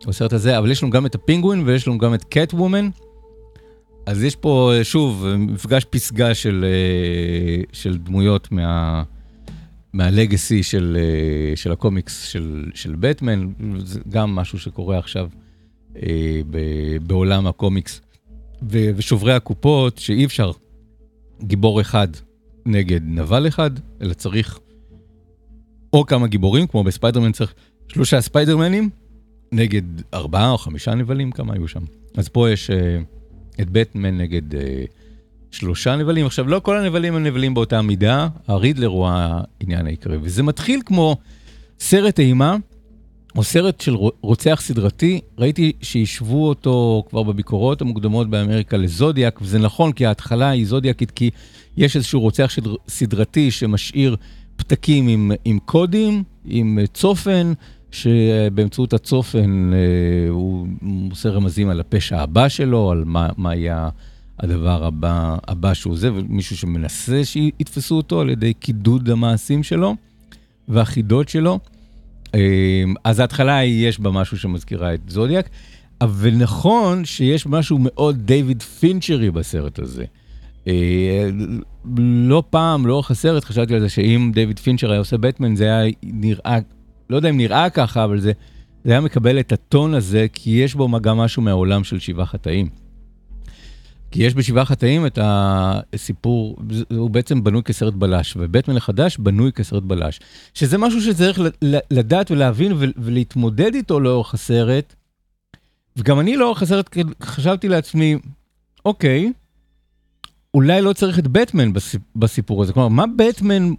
[0.09, 2.88] בסרט הזה, אבל יש לנו גם את הפינגווין ויש לנו גם את קט וומן.
[4.07, 9.02] אז יש פה שוב מפגש פסגה של, uh, של דמויות מה,
[9.92, 10.96] מהלגסי של,
[11.54, 15.28] uh, של הקומיקס של, של בטמן, זה גם משהו שקורה עכשיו
[15.94, 15.98] uh,
[16.50, 16.59] ב,
[17.07, 18.00] בעולם הקומיקס.
[18.70, 20.50] ו- ושוברי הקופות, שאי אפשר
[21.42, 22.09] גיבור אחד
[22.66, 23.70] נגד נבל אחד,
[24.02, 24.59] אלא צריך
[25.92, 27.54] או כמה גיבורים, כמו בספיידרמן צריך
[27.88, 28.90] שלושה ספיידרמנים,
[29.54, 29.82] נגד
[30.14, 31.80] ארבעה או חמישה נבלים, כמה היו שם.
[32.16, 34.56] אז פה יש uh, את בטמן נגד uh,
[35.50, 36.26] שלושה נבלים.
[36.26, 40.18] עכשיו, לא כל הנבלים הם נבלים באותה מידה, הרידלר הוא העניין העיקרי.
[40.22, 41.16] וזה מתחיל כמו
[41.80, 42.56] סרט אימה,
[43.36, 49.92] או סרט של רוצח סדרתי, ראיתי שהשוו אותו כבר בביקורות המוקדמות באמריקה לזודיאק, וזה נכון,
[49.92, 51.30] כי ההתחלה היא זודיאקית, כי
[51.76, 52.56] יש איזשהו רוצח
[52.88, 54.16] סדרתי שמשאיר
[54.56, 57.52] פתקים עם, עם קודים, עם צופן,
[57.94, 59.78] שבאמצעות הצופן אה,
[60.30, 63.88] הוא מוסר רמזים על הפשע הבא שלו, על מה, מה יהיה
[64.40, 69.94] הדבר הבא, הבא שהוא זה, ומישהו שמנסה שיתפסו אותו על ידי קידוד המעשים שלו
[70.68, 71.59] והחידות שלו.
[73.04, 75.48] אז ההתחלה יש בה משהו שמזכירה את זודיאק,
[76.00, 80.04] אבל נכון שיש משהו מאוד דיוויד פינצ'רי בסרט הזה.
[81.98, 85.92] לא פעם, לאורך הסרט, חשבתי על זה שאם דיוויד פינצ'ר היה עושה בטמן, זה היה
[86.02, 86.59] נראה,
[87.10, 88.32] לא יודע אם נראה ככה, אבל זה,
[88.84, 92.68] זה היה מקבל את הטון הזה, כי יש בו גם משהו מהעולם של שבעה חטאים.
[94.10, 96.56] כי יש בשבעה חטאים את הסיפור,
[96.96, 100.20] הוא בעצם בנוי כסרט בלש, ובטמן החדש בנוי כסרט בלש.
[100.54, 101.40] שזה משהו שצריך
[101.90, 104.94] לדעת ולהבין ולהתמודד איתו לאורך הסרט.
[105.96, 108.18] וגם אני לאורך הסרט חשבתי לעצמי,
[108.84, 109.32] אוקיי,
[110.54, 111.72] אולי לא צריך את בטמן
[112.16, 112.72] בסיפור הזה.
[112.72, 113.70] כלומר, מה בטמן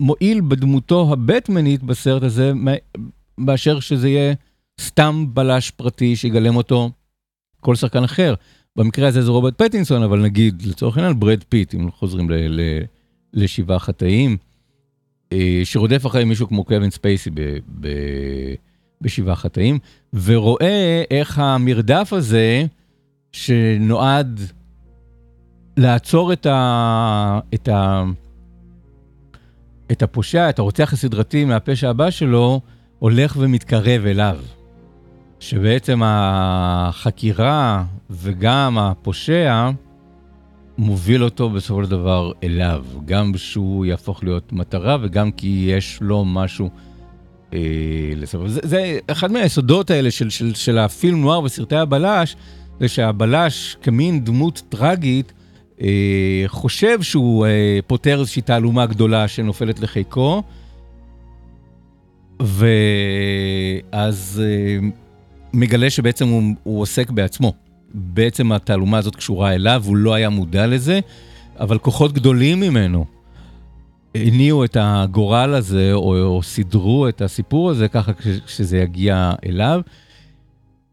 [0.00, 2.52] מועיל בדמותו הבטמנית בסרט הזה,
[3.38, 4.34] באשר שזה יהיה
[4.80, 6.90] סתם בלש פרטי שיגלם אותו
[7.60, 8.34] כל שחקן אחר.
[8.76, 12.82] במקרה הזה זה רוברט פטינסון, אבל נגיד, לצורך העניין, ברד פיט, אם חוזרים ל- ל-
[13.34, 14.36] לשבעה חטאים,
[15.32, 18.54] אה, שרודף אחרי מישהו כמו קווין ספייסי ב- ב-
[19.00, 19.78] בשבעה חטאים,
[20.24, 22.64] ורואה איך המרדף הזה,
[23.32, 24.40] שנועד
[25.76, 27.40] לעצור את, ה...
[27.54, 28.04] את, ה...
[29.92, 32.60] את הפושע, את הרוצח הסדרתי מהפשע הבא שלו,
[32.98, 34.38] הולך ומתקרב אליו.
[35.40, 39.70] שבעצם החקירה וגם הפושע
[40.78, 46.24] מוביל אותו בסופו של דבר אליו, גם שהוא יהפוך להיות מטרה וגם כי יש לו
[46.24, 46.70] משהו
[47.54, 47.58] אה,
[48.16, 48.48] לסופו.
[48.48, 52.36] זה, זה אחד מהיסודות האלה של, של, של הפילם נוער וסרטי הבלש,
[52.80, 55.32] זה שהבלש כמין דמות טרגית,
[56.46, 60.42] חושב שהוא אה, פותר איזושהי תעלומה גדולה שנופלת לחיקו,
[62.40, 64.88] ואז אה,
[65.52, 67.52] מגלה שבעצם הוא, הוא עוסק בעצמו.
[67.94, 71.00] בעצם התעלומה הזאת קשורה אליו, הוא לא היה מודע לזה,
[71.60, 73.04] אבל כוחות גדולים ממנו
[74.14, 78.12] הניעו את הגורל הזה, או, או סידרו את הסיפור הזה ככה
[78.46, 79.80] שזה יגיע אליו.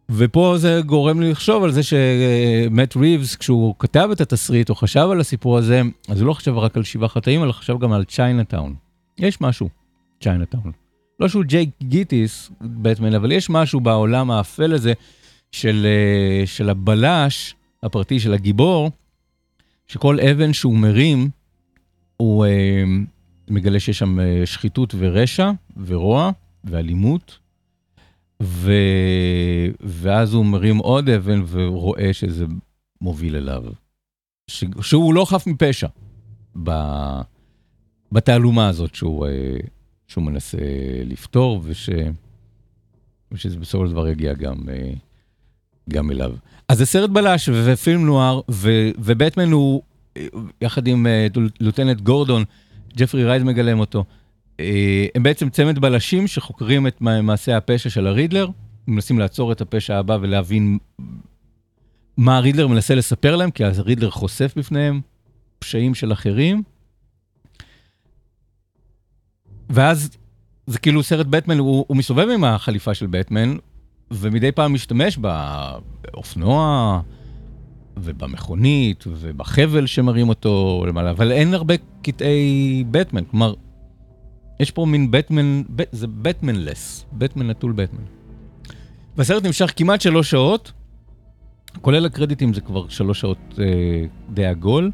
[0.09, 5.07] ופה זה גורם לי לחשוב על זה שמט ריבס, כשהוא כתב את התסריט או חשב
[5.11, 8.03] על הסיפור הזה, אז הוא לא חשב רק על שבעה חטאים, אלא חשב גם על
[8.03, 8.75] צ'יינאטאון.
[9.17, 9.69] יש משהו,
[10.23, 10.71] צ'יינאטאון.
[11.19, 14.93] לא שהוא ג'ייק גיטיס, בטמן, אבל יש משהו בעולם האפל הזה
[15.51, 15.87] של,
[16.45, 18.91] של הבלש הפרטי של הגיבור,
[19.87, 21.29] שכל אבן שהוא מרים,
[22.17, 22.45] הוא
[23.49, 25.51] מגלה שיש שם שחיתות ורשע
[25.85, 26.31] ורוע
[26.63, 27.37] ואלימות.
[28.43, 28.71] ו...
[29.79, 32.45] ואז הוא מרים עוד אבן ורואה שזה
[33.01, 33.63] מוביל אליו.
[34.47, 34.63] ש...
[34.81, 35.87] שהוא לא חף מפשע
[36.63, 36.71] ב...
[38.11, 39.27] בתעלומה הזאת שהוא,
[40.07, 40.57] שהוא מנסה
[41.05, 41.89] לפתור, וש...
[43.31, 44.55] ושזה בסופו של דבר יגיע גם,
[45.89, 46.33] גם אליו.
[46.69, 48.69] אז זה סרט בלש ופילם נוער, ו...
[48.97, 49.81] ובטמן הוא,
[50.61, 51.07] יחד עם
[51.59, 52.43] לוטנט גורדון,
[52.97, 54.05] ג'פרי רייד מגלם אותו.
[55.15, 58.47] הם בעצם צמד בלשים שחוקרים את מעשי הפשע של הרידלר,
[58.87, 60.77] מנסים לעצור את הפשע הבא ולהבין
[62.17, 65.01] מה הרידלר מנסה לספר להם, כי אז הרידלר חושף בפניהם
[65.59, 66.63] פשעים של אחרים.
[69.69, 70.09] ואז
[70.67, 73.55] זה כאילו סרט בטמן, הוא, הוא מסתובב עם החליפה של בטמן,
[74.11, 77.01] ומדי פעם משתמש באופנוע
[77.97, 83.53] ובמכונית ובחבל שמראים אותו למעלה, אבל אין הרבה קטעי בטמן, כלומר,
[84.59, 88.03] יש פה מין בטמן, זה בטמנלס, בטמן נטול בטמן.
[89.17, 90.71] והסרט נמשך כמעט שלוש שעות,
[91.81, 94.91] כולל הקרדיטים זה כבר שלוש שעות אה, די עגול.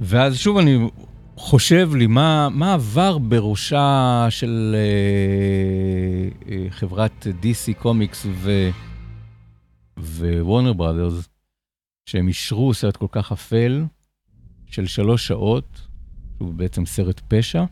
[0.00, 0.88] ואז שוב אני
[1.36, 8.26] חושב לי מה, מה עבר בראשה של אה, אה, חברת DC קומיקס
[9.98, 11.28] ווורנר בראדרס,
[12.06, 13.84] שהם אישרו סרט כל כך אפל
[14.66, 15.89] של שלוש שעות.
[16.40, 17.64] שהוא בעצם סרט פשע.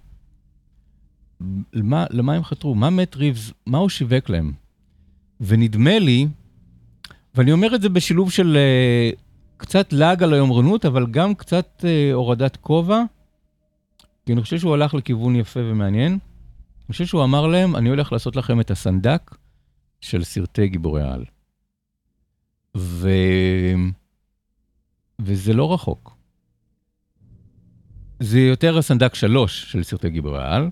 [1.73, 2.75] למה, למה הם חתרו?
[2.75, 4.53] מה מאט ריבס, מה הוא שיווק להם?
[5.41, 6.29] ונדמה לי,
[7.35, 9.17] ואני אומר את זה בשילוב של uh,
[9.57, 13.03] קצת לעג על היומרנות, אבל גם קצת uh, הורדת כובע,
[14.27, 16.13] כי אני חושב שהוא הלך לכיוון יפה ומעניין.
[16.13, 19.35] אני חושב שהוא אמר להם, אני הולך לעשות לכם את הסנדק
[20.01, 21.25] של סרטי גיבורי העל.
[22.77, 23.09] ו...
[25.21, 26.18] וזה לא רחוק.
[28.21, 30.71] זה יותר הסנדק שלוש של סרטי גיבורי העל,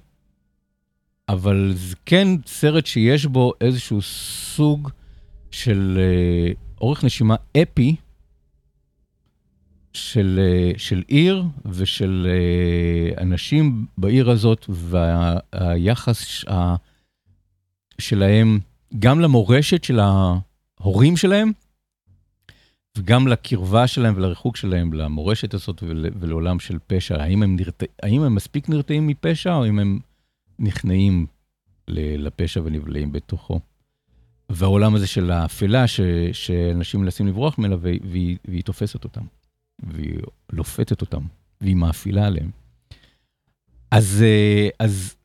[1.28, 4.90] אבל זה כן סרט שיש בו איזשהו סוג
[5.51, 7.97] של אה, אורך נשימה אפי,
[9.92, 16.76] של, אה, של עיר ושל אה, אנשים בעיר הזאת, והיחס וה,
[17.99, 18.61] שלהם
[18.99, 21.53] גם למורשת של ההורים שלהם,
[22.99, 27.22] וגם לקרבה שלהם ולריחוק שלהם למורשת הזאת ול, ולעולם של פשע.
[27.22, 29.99] האם הם, נרתע, האם הם מספיק נרתעים מפשע, או אם הם
[30.59, 31.26] נכנעים
[31.88, 33.61] לפשע ונבלעים בתוכו.
[34.51, 36.01] והעולם הזה של האפלה, ש,
[36.32, 39.24] שאנשים מנסים לברוח ממנה, והיא, והיא תופסת אותם,
[39.82, 40.18] והיא
[40.53, 41.22] לופתת אותם,
[41.61, 42.51] והיא מאפילה עליהם.
[43.90, 45.16] אז, אה, אז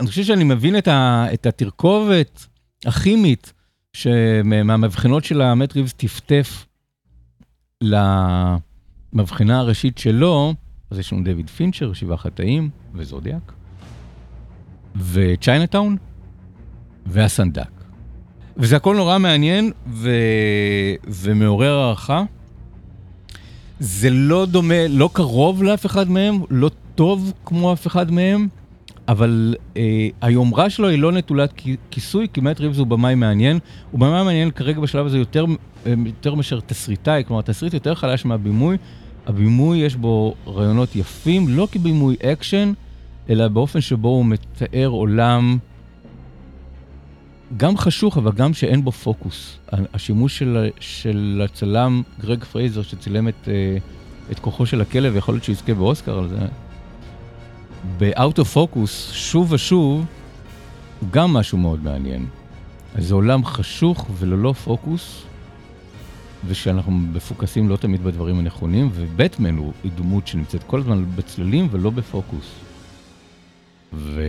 [0.00, 2.46] אני חושב שאני מבין את, ה, את התרכובת
[2.86, 3.52] הכימית
[3.94, 6.66] שמהמבחנות של המט ריבס טפטף
[7.80, 10.54] למבחנה הראשית שלו,
[10.90, 13.52] אז יש לנו דויד פינצ'ר, שבעה חטאים וזודיאק,
[14.96, 15.96] וצ'יינאטאון
[17.06, 17.70] והסנדק.
[18.56, 20.10] וזה הכל נורא מעניין ו...
[21.06, 22.22] ומעורר הערכה.
[23.80, 28.48] זה לא דומה, לא קרוב לאף אחד מהם, לא טוב כמו אף אחד מהם,
[29.08, 31.52] אבל אה, היומרה שלו היא לא נטולת
[31.90, 33.58] כיסוי, כי מאט ריבס הוא במאי מעניין.
[33.90, 35.44] הוא במאי מעניין כרגע בשלב הזה יותר,
[35.86, 38.76] אה, יותר מאשר תסריטאי, כלומר תסריט יותר חלש מהבימוי.
[39.26, 42.72] הבימוי יש בו רעיונות יפים, לא כבימוי אקשן,
[43.30, 45.58] אלא באופן שבו הוא מתאר עולם
[47.56, 49.58] גם חשוך, אבל גם שאין בו פוקוס.
[49.94, 53.76] השימוש של, של הצלם גרג פרייזר, שצילם את, אה,
[54.30, 56.38] את כוחו של הכלב, יכול להיות שיזכה באוסקר על זה,
[57.98, 60.04] ב-out of focus, שוב ושוב,
[61.00, 62.26] הוא גם משהו מאוד מעניין.
[62.94, 65.22] אז זה עולם חשוך וללא פוקוס,
[66.46, 72.54] ושאנחנו מפוקסים לא תמיד בדברים הנכונים, ובטמן הוא דמות שנמצאת כל הזמן בצללים ולא בפוקוס.
[73.92, 74.22] ו...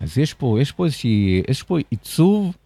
[0.00, 2.56] אז יש פה, יש פה איזושהי, יש פה עיצוב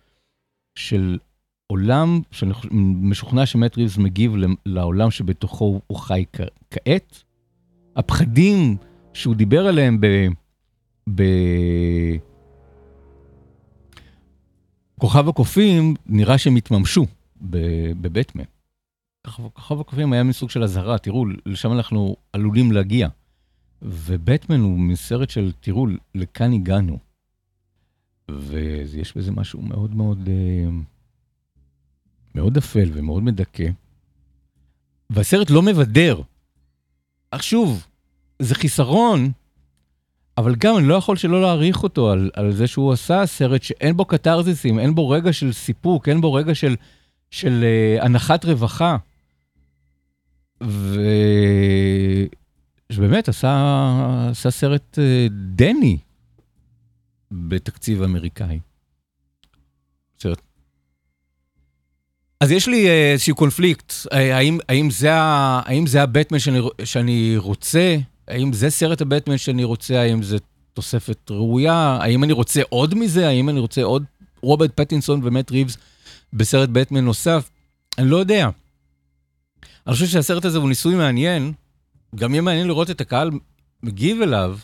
[0.78, 1.18] של
[1.66, 2.52] עולם, שאני
[3.00, 4.34] משוכנע שמט מגיב
[4.66, 6.24] לעולם שבתוכו הוא חי
[6.70, 7.22] כעת.
[7.96, 8.76] הפחדים
[9.16, 10.06] שהוא דיבר עליהם ב...
[11.14, 11.22] ב...
[14.98, 17.06] כוכב הקופים, נראה שהם התממשו
[17.40, 18.44] בבטמן.
[19.52, 23.08] כוכב הקופים היה מסוג של אזהרה, תראו, לשם אנחנו עלולים להגיע.
[23.82, 26.98] ובטמן הוא מסרט של, תראו, לכאן הגענו.
[28.30, 30.68] ויש בזה משהו מאוד מאוד, אה,
[32.34, 33.68] מאוד אפל ומאוד מדכא.
[35.10, 36.20] והסרט לא מבדר.
[37.30, 37.86] אך שוב,
[38.38, 39.32] זה חיסרון,
[40.38, 43.96] אבל גם אני לא יכול שלא להעריך אותו על, על זה שהוא עשה סרט שאין
[43.96, 46.76] בו קתרזיסים, אין בו רגע של סיפוק, אין בו רגע של,
[47.30, 48.96] של uh, הנחת רווחה.
[50.62, 51.00] ו...
[52.92, 55.98] שבאמת עשה, עשה סרט uh, דני
[57.30, 58.60] בתקציב אמריקאי.
[60.20, 60.40] סרט.
[62.40, 67.96] אז יש לי איזשהו קונפליקט, האם, האם, זה, האם זה הבטמן שאני, שאני רוצה
[68.28, 70.36] האם זה סרט הבטמן שאני רוצה, האם זה
[70.72, 74.04] תוספת ראויה, האם אני רוצה עוד מזה, האם אני רוצה עוד
[74.42, 75.76] רוברט פטינסון ומט ריבס
[76.32, 77.50] בסרט בטמן נוסף,
[77.98, 78.48] אני לא יודע.
[79.86, 81.52] אני חושב שהסרט הזה הוא ניסוי מעניין,
[82.14, 83.30] גם יהיה מעניין לראות את הקהל
[83.82, 84.58] מגיב אליו,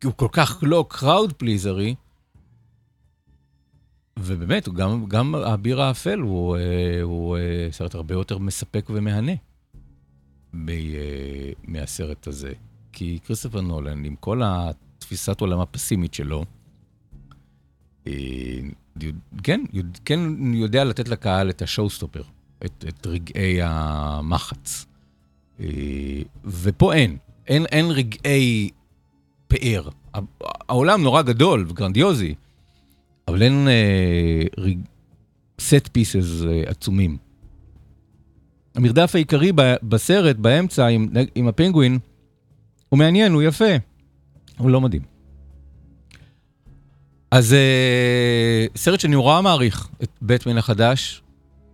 [0.00, 1.94] כי הוא כל כך לא crowd pleaser י,
[4.18, 9.32] ובאמת, גם, גם האביר האפל הוא, אה, הוא אה, סרט הרבה יותר מספק ומהנה.
[10.68, 12.52] אה, מהסרט הזה.
[12.92, 16.44] כי כריסטופר נולן, עם כל התפיסת עולם הפסימית שלו,
[18.06, 18.12] אה,
[19.42, 19.64] כן,
[20.04, 20.20] כן
[20.54, 22.22] יודע לתת לקהל את ה show stopper,
[22.64, 24.86] את, את רגעי המחץ.
[25.60, 25.66] אה,
[26.44, 28.70] ופה אין, אין, אין רגעי
[29.48, 29.88] פאר.
[30.40, 32.34] העולם נורא גדול וגרנדיוזי,
[33.28, 33.68] אבל אין.
[35.60, 37.25] סט פיסס עצומים.
[38.76, 39.52] המרדף העיקרי
[39.82, 41.98] בסרט, באמצע, עם, עם הפינגווין,
[42.88, 43.74] הוא מעניין, הוא יפה,
[44.58, 45.02] הוא לא מדהים.
[47.30, 51.22] אז uh, סרט שאני נורא מעריך את בטמן החדש,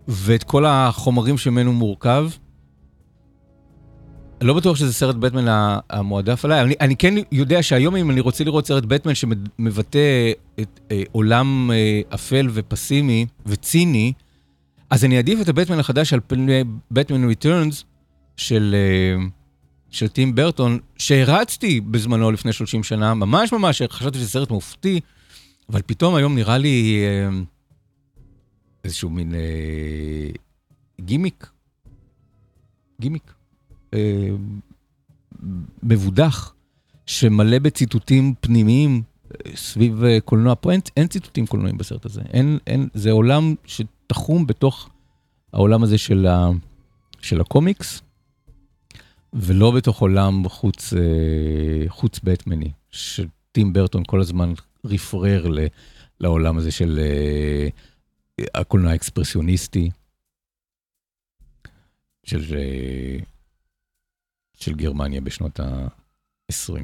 [0.07, 2.29] ואת כל החומרים שממנו מורכב.
[4.41, 5.45] אני לא בטוח שזה סרט בטמן
[5.89, 10.79] המועדף עליי, אני, אני כן יודע שהיום אם אני רוצה לראות סרט בטמן שמבטא את
[10.91, 14.13] אה, עולם אה, אפל ופסימי וציני,
[14.93, 17.83] אז אני אעדיף את הבטמן החדש על פני בטמן ריטרנס
[18.37, 19.25] של, אה,
[19.89, 24.99] של טים ברטון, שהרצתי בזמנו לפני 30 שנה, ממש ממש, חשבתי שזה סרט מופתי,
[25.69, 27.39] אבל פתאום היום נראה לי אה,
[28.83, 30.29] איזשהו מין אה,
[31.01, 31.49] גימיק,
[33.01, 33.33] גימיק,
[35.83, 36.53] מבודח,
[37.05, 39.01] שמלא בציטוטים פנימיים
[39.55, 40.55] סביב קולנוע.
[40.55, 42.21] פה אין, אין ציטוטים קולנועיים בסרט הזה.
[42.33, 43.81] אין, אין, זה עולם ש...
[44.13, 44.89] תחום בתוך
[45.53, 46.49] העולם הזה של, ה,
[47.21, 48.01] של הקומיקס,
[49.33, 54.53] ולא בתוך עולם חוץ, אה, חוץ בטמני, שטים ברטון כל הזמן
[54.85, 55.59] רפרר ל,
[56.19, 57.67] לעולם הזה של אה,
[58.53, 59.89] הקולנוע האקספרסיוניסטי.
[62.23, 63.17] של, אה,
[64.53, 66.83] של גרמניה בשנות ה-20.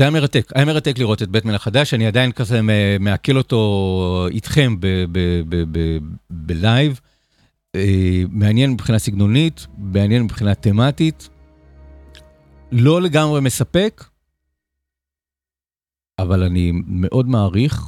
[0.00, 2.60] אה, זה היה מרתק, היה מרתק לראות את בטמן החדש, אני עדיין כזה
[3.00, 4.76] מעכל אותו איתכם
[6.30, 7.00] בלייב.
[8.28, 11.28] מעניין מבחינה סגנונית, מעניין מבחינה תמטית.
[12.72, 14.04] לא לגמרי מספק,
[16.18, 17.82] אבל אני מאוד מעריך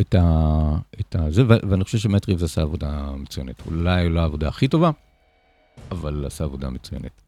[0.00, 3.66] את, ה, את ה, זה, ואני חושב שמט ריבס עשה עבודה מצוינת.
[3.66, 4.90] אולי לא העבודה הכי טובה,
[5.90, 7.22] אבל עשה עבודה מצוינת.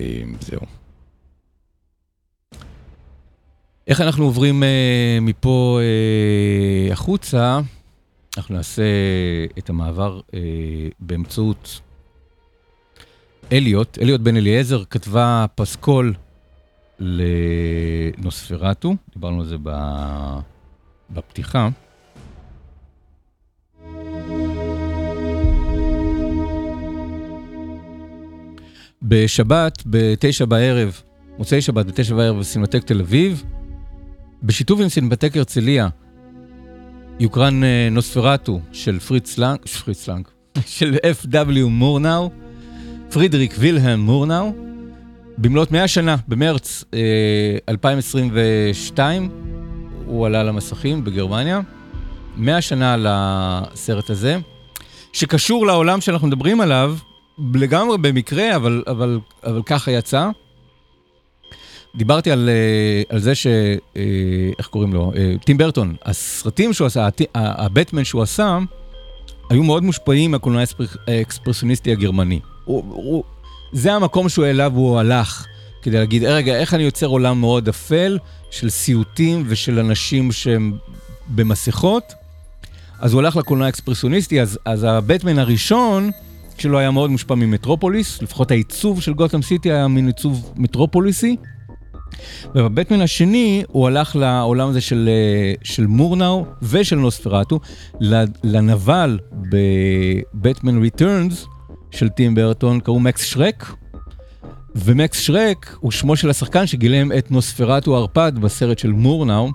[0.00, 0.79] אמ, זהו.
[3.86, 7.60] איך אנחנו עוברים אה, מפה אה, החוצה?
[8.36, 8.82] אנחנו נעשה
[9.58, 10.40] את המעבר אה,
[11.00, 11.80] באמצעות
[13.52, 16.14] אליוט, אליוט בן אליעזר, כתבה פסקול
[16.98, 19.56] לנוספרטו, דיברנו על זה
[21.10, 21.68] בפתיחה.
[29.02, 31.02] בשבת, בתשע בערב,
[31.38, 33.44] מוצאי שבת, בתשע בערב בסינמטק תל אביב,
[34.42, 35.88] בשיתוף עם סינמטק הרצליה,
[37.20, 40.28] יוקרן אה, נוספרטו של פריץ לנג, פריץ לנג,
[40.66, 41.68] של F.W.
[41.68, 42.30] מורנאו,
[43.12, 44.52] פרידריק וילהם מורנאו,
[45.38, 46.98] במלאת 100 שנה, במרץ אה,
[47.68, 49.28] 2022,
[50.06, 51.60] הוא עלה למסכים בגרמניה.
[52.36, 54.38] 100 שנה לסרט הזה,
[55.12, 56.96] שקשור לעולם שאנחנו מדברים עליו,
[57.54, 60.30] לגמרי במקרה, אבל, אבל, אבל ככה יצא.
[61.94, 63.46] דיברתי על, אה, על זה ש...
[63.96, 64.02] אה,
[64.58, 65.12] איך קוראים לו?
[65.16, 68.58] אה, טים ברטון, הסרטים שהוא עשה, הבטמן שהוא עשה,
[69.50, 70.62] היו מאוד מושפעים מהקולנוע
[71.06, 72.40] האקספרסיוניסטי הגרמני.
[72.64, 73.24] הוא, הוא,
[73.72, 75.46] זה המקום שהוא אליו הוא הלך,
[75.82, 78.18] כדי להגיד, רגע, איך אני יוצר עולם מאוד אפל
[78.50, 80.72] של סיוטים ושל אנשים שהם
[81.28, 82.12] במסכות?
[83.00, 86.10] אז הוא הלך לקולנוע האקספרסיוניסטי, אז, אז הבטמן הראשון
[86.58, 91.36] שלו היה מאוד מושפע ממטרופוליס, לפחות העיצוב של גותם סיטי היה מין עיצוב מטרופוליסי.
[92.54, 97.60] ובבטמן השני הוא הלך לעולם הזה של, אה, של מורנאו ושל נוספרטו,
[98.44, 101.46] לנבל בבטמן Returns
[101.90, 103.74] של טים ברטון, קראו מקס שרק.
[104.76, 109.50] ומקס שרק הוא שמו של השחקן שגילם את נוספרטו ערפד בסרט של מורנאו,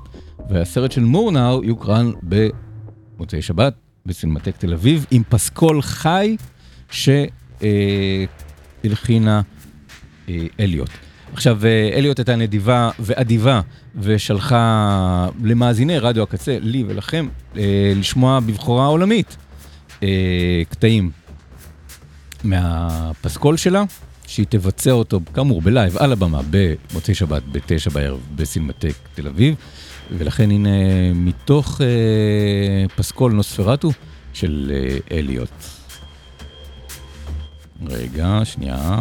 [0.49, 3.73] והסרט של מורנאו יוקרן במוצאי שבת
[4.05, 6.37] בסינמטק תל אביב, עם פסקול חי
[8.81, 9.41] שהלחינה
[10.29, 11.04] אה, אליוט.
[11.35, 13.61] עכשיו, אה, אליוט הייתה נדיבה ואדיבה
[13.95, 17.27] ושלחה למאזיני רדיו הקצה, לי ולכם,
[17.57, 19.37] אה, לשמוע בבכורה עולמית
[20.69, 21.11] קטעים
[22.43, 23.83] מהפסקול שלה,
[24.27, 29.55] שהיא תבצע אותו, כאמור, בלייב, על הבמה, במוצאי שבת, בתשע בערב, בסינמטק תל אביב.
[30.11, 30.69] ולכן הנה,
[31.15, 33.91] מתוך אה, פסקול נוספרטו
[34.33, 35.49] של אה, אליוט.
[37.87, 38.99] רגע, שנייה.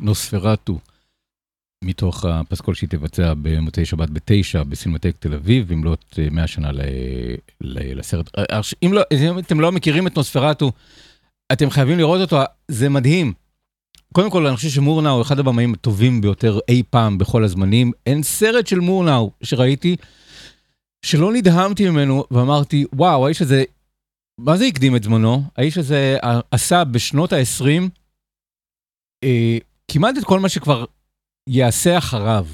[0.00, 0.78] נוספרטו,
[1.84, 6.80] מתוך הפסקול שהיא תבצע במוצאי שבת בתשע בסינמטק תל אביב, במלאת 100 שנה ל,
[7.60, 8.30] ל, לסרט.
[8.82, 10.72] אם, לא, אם אתם לא מכירים את נוספרטו,
[11.52, 12.38] אתם חייבים לראות אותו,
[12.68, 13.32] זה מדהים.
[14.12, 17.92] קודם כל, אני חושב שמורנאו הוא אחד הבמאים הטובים ביותר אי פעם בכל הזמנים.
[18.06, 19.96] אין סרט של מורנאו שראיתי
[21.06, 23.64] שלא נדהמתי ממנו ואמרתי, וואו, האיש הזה,
[24.40, 25.42] מה זה הקדים את זמנו?
[25.56, 26.16] האיש הזה
[26.50, 27.88] עשה בשנות ה-20
[29.24, 29.58] אה,
[29.92, 30.84] כמעט את כל מה שכבר
[31.46, 32.46] יעשה אחריו.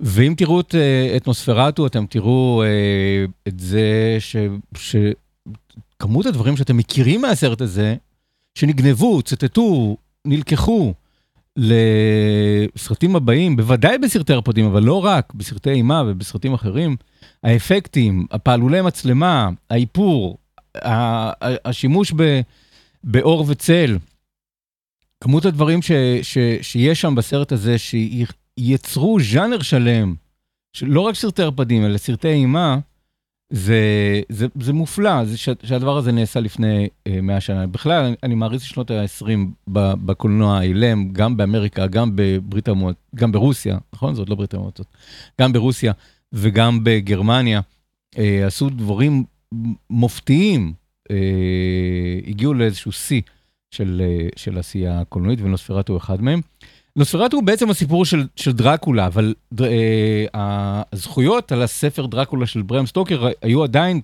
[0.00, 4.36] ואם תראו את, אה, את נוספרטו, אתם תראו אה, את זה ש,
[4.76, 7.96] שכמות הדברים שאתם מכירים מהסרט הזה,
[8.54, 10.94] שנגנבו, צטטו, נלקחו
[11.56, 16.96] לסרטים הבאים, בוודאי בסרטי הרפודים, אבל לא רק, בסרטי אימה ובסרטים אחרים,
[17.42, 20.38] האפקטים, הפעלולי מצלמה, האיפור,
[21.64, 22.12] השימוש
[23.04, 23.96] באור וצל,
[25.20, 25.92] כמות הדברים ש,
[26.22, 30.14] ש, שיש שם בסרט הזה, שיצרו ז'אנר שלם,
[30.82, 32.78] לא רק סרטי הרפדים, אלא סרטי אימה,
[33.52, 33.80] זה,
[34.28, 37.66] זה, זה מופלא, זה ש, שהדבר הזה נעשה לפני אה, 100 שנה.
[37.66, 39.28] בכלל, אני, אני מעריץ שנות ה-20
[40.04, 44.14] בקולנוע האילם, גם באמריקה, גם בברית המועצות, גם ברוסיה, נכון?
[44.14, 44.86] זאת לא ברית המועצות,
[45.40, 45.92] גם ברוסיה
[46.32, 47.60] וגם בגרמניה,
[48.14, 49.24] uh, עשו דברים
[49.90, 50.72] מופתיים,
[51.08, 51.12] uh,
[52.26, 53.22] הגיעו לאיזשהו שיא
[53.70, 56.40] של, uh, של עשייה קולנועית, ונוספרטו הוא אחד מהם.
[56.98, 62.86] נוספרטו הוא בעצם הסיפור של, של דרקולה, אבל אה, הזכויות על הספר דרקולה של ברם
[62.86, 64.00] סטוקר היו עדיין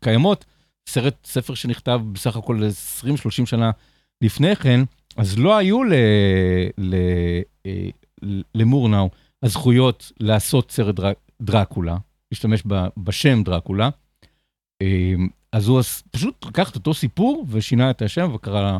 [0.00, 0.44] קיימות,
[0.88, 2.62] סרט, ספר שנכתב בסך הכל
[3.04, 3.70] 20-30 שנה
[4.24, 4.80] לפני כן,
[5.16, 5.92] אז לא היו ל,
[6.78, 6.94] ל,
[7.66, 7.88] אה,
[8.54, 9.10] למורנאו
[9.42, 11.12] הזכויות לעשות סרט דר,
[11.42, 11.96] דרקולה,
[12.32, 12.62] להשתמש
[12.96, 13.88] בשם דרקולה.
[15.54, 15.80] אה, אז הוא
[16.10, 18.78] פשוט לקח את אותו סיפור ושינה את השם וקרא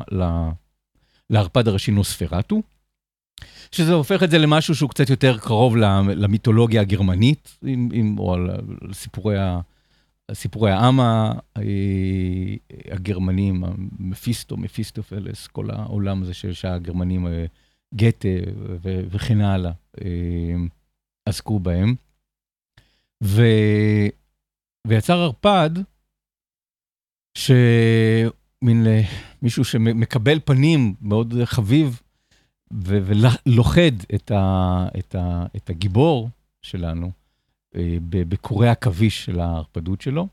[1.30, 2.62] לערפד הראשי נוספרטו.
[3.72, 8.50] שזה הופך את זה למשהו שהוא קצת יותר קרוב למיתולוגיה הגרמנית, עם, עם, או על
[8.92, 9.60] סיפורי, ה,
[10.32, 11.00] סיפורי העם
[12.90, 13.64] הגרמנים,
[13.98, 17.44] מפיסטו, מפיסטופלס, כל העולם הזה שהגרמנים, אה,
[17.94, 18.28] גתה
[18.82, 19.72] וכן הלאה,
[20.04, 20.54] אה,
[21.26, 21.94] עסקו בהם.
[23.24, 23.42] ו...
[24.86, 25.70] ויצר ערפד,
[27.38, 29.02] שמין אה,
[29.42, 32.00] מישהו שמקבל פנים מאוד חביב
[32.72, 36.28] ולוכד את, ה, את, ה, את הגיבור
[36.62, 37.10] שלנו
[37.76, 40.28] אה, בקורי עכביש של ההרפדות שלו.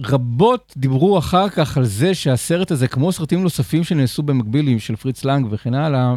[0.00, 5.24] רבות דיברו אחר כך על זה שהסרט הזה, כמו סרטים נוספים שנעשו במקבילים של פריץ
[5.24, 6.14] לנג וכן הלאה,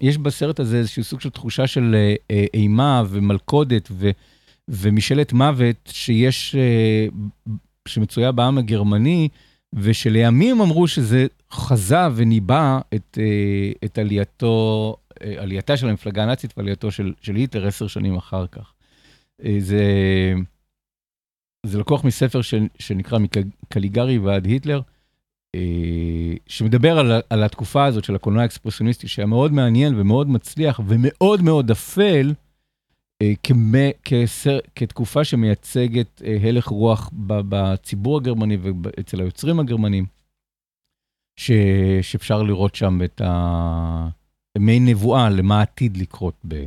[0.00, 1.96] יש בסרט הזה איזשהו סוג של תחושה של
[2.30, 4.10] אה, אימה ומלכודת ו,
[4.68, 6.56] ומשאלת מוות שיש,
[7.88, 9.28] שמצויה בעם הגרמני,
[9.72, 16.90] ושלימים אמרו שזה חזה וניבא את, אה, את עלייתו, אה, עלייתה של המפלגה הנאצית ועלייתו
[16.90, 18.72] של, של היטלר עשר שנים אחר כך.
[19.44, 19.84] אה, זה,
[21.66, 24.80] זה לקוח מספר ש, שנקרא מקליגרי ועד היטלר,
[26.46, 31.70] שמדבר על, על התקופה הזאת של הקולנוע האקספרסיוניסטי, שהיה מאוד מעניין ומאוד מצליח ומאוד מאוד
[31.70, 32.32] אפל,
[33.42, 40.06] כמה, כסר, כתקופה שמייצגת הלך רוח בציבור הגרמני ואצל היוצרים הגרמנים.
[41.36, 41.50] ש...
[42.02, 46.64] שאפשר לראות שם את המעין נבואה למה עתיד לקרות ב...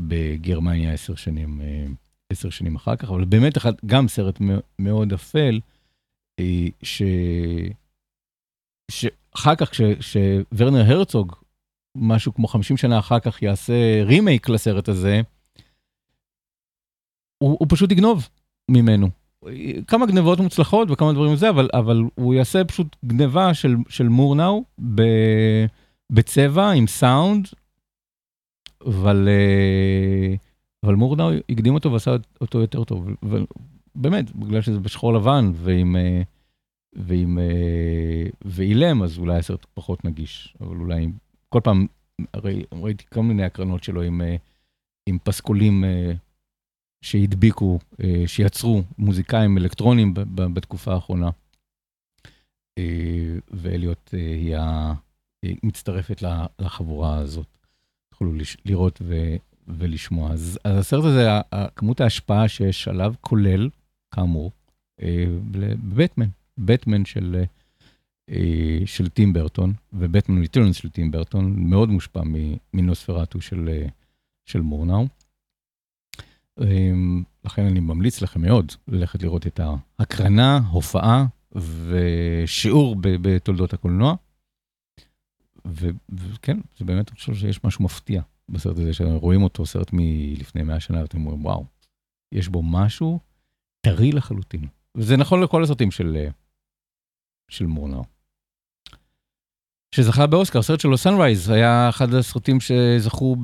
[0.00, 1.86] בגרמניה עשר שנים, אה,
[2.32, 4.38] עשר שנים אחר כך, אבל באמת אחד, גם סרט
[4.78, 5.60] מאוד אפל,
[6.40, 7.02] אה, ש...
[8.90, 11.36] שאחר כך, כשוורנר הרצוג,
[11.96, 15.20] משהו כמו 50 שנה אחר כך, יעשה רימייק לסרט הזה,
[17.38, 18.28] הוא, הוא פשוט יגנוב
[18.70, 19.08] ממנו.
[19.86, 24.64] כמה גנבות מוצלחות וכמה דברים וזה, אבל, אבל הוא יעשה פשוט גנבה של, של מורנאו
[24.94, 25.02] ב,
[26.12, 27.48] בצבע עם סאונד,
[28.86, 30.34] אבל, אה,
[30.84, 33.08] אבל מורנאו הקדים אותו ועשה אותו יותר טוב.
[33.22, 36.22] ובאמת, בגלל שזה בשחור לבן ועם, אה,
[36.92, 41.08] ועם, אה, ואילם, אז אולי הסרט פחות נגיש, אבל אולי
[41.48, 41.86] כל פעם,
[42.34, 44.20] הרי ראיתי כל מיני הקרנות שלו עם,
[45.06, 45.84] עם פסקולים
[47.06, 51.30] שהדביקו, אה, שיצרו מוזיקאים אלקטרונים בתקופה האחרונה.
[52.78, 54.92] אה, ואליוט אה,
[55.42, 56.22] היא מצטרפת
[56.58, 57.46] לחבורה הזאת.
[58.10, 58.32] תוכלו
[58.64, 59.36] לראות ו,
[59.68, 60.32] ולשמוע.
[60.32, 61.28] אז, אז הסרט הזה,
[61.76, 63.68] כמות ההשפעה שיש עליו, כולל,
[64.14, 64.52] כאמור,
[65.94, 66.28] בטמן,
[66.58, 67.44] בטמן של,
[68.84, 72.22] של טים ברטון, ובטמן ריטרנס של טים ברטון, מאוד מושפע
[72.74, 73.84] מנוספרטו של,
[74.48, 75.06] של מורנאו.
[76.60, 79.60] אמ, לכן אני ממליץ לכם מאוד ללכת לראות את
[79.98, 81.26] ההקרנה, הופעה
[81.88, 84.14] ושיעור בתולדות הקולנוע.
[86.08, 90.80] וכן, זה באמת, אני חושב שיש משהו מפתיע בסרט הזה, שרואים אותו סרט מלפני 100
[90.80, 91.64] שנה, ואתם אומרים, וואו,
[92.32, 93.20] יש בו משהו
[93.80, 94.66] טרי לחלוטין.
[94.96, 96.28] וזה נכון לכל הסרטים של, אה,
[97.50, 98.04] של מורנאו.
[99.94, 103.36] שזכה באוסקר, הסרט שלו, Sunrise, היה אחד הסרטים שזכו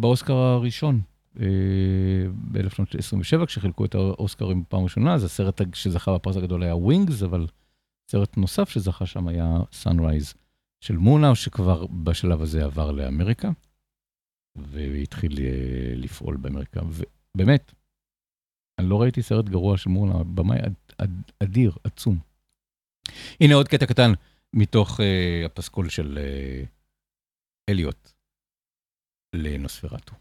[0.00, 1.00] באוסקר הראשון.
[1.40, 7.46] אה, ב-1927, כשחילקו את האוסקרים בפעם ראשונה, אז הסרט שזכה בפרס הגדול היה Wings, אבל
[8.10, 10.34] סרט נוסף שזכה שם היה Sunrise
[10.80, 13.50] של מורנאו, שכבר בשלב הזה עבר לאמריקה,
[14.56, 16.80] והתחיל אה, לפעול באמריקה.
[17.34, 17.72] ובאמת,
[18.78, 22.18] אני לא ראיתי סרט גרוע של מורנאו, במאי אד, אד, אדיר, עצום.
[23.40, 24.12] הנה עוד קטע קטן
[24.52, 26.66] מתוך uh, הפסקול של uh,
[27.70, 28.12] אליוט
[29.34, 30.14] לנוספרטו.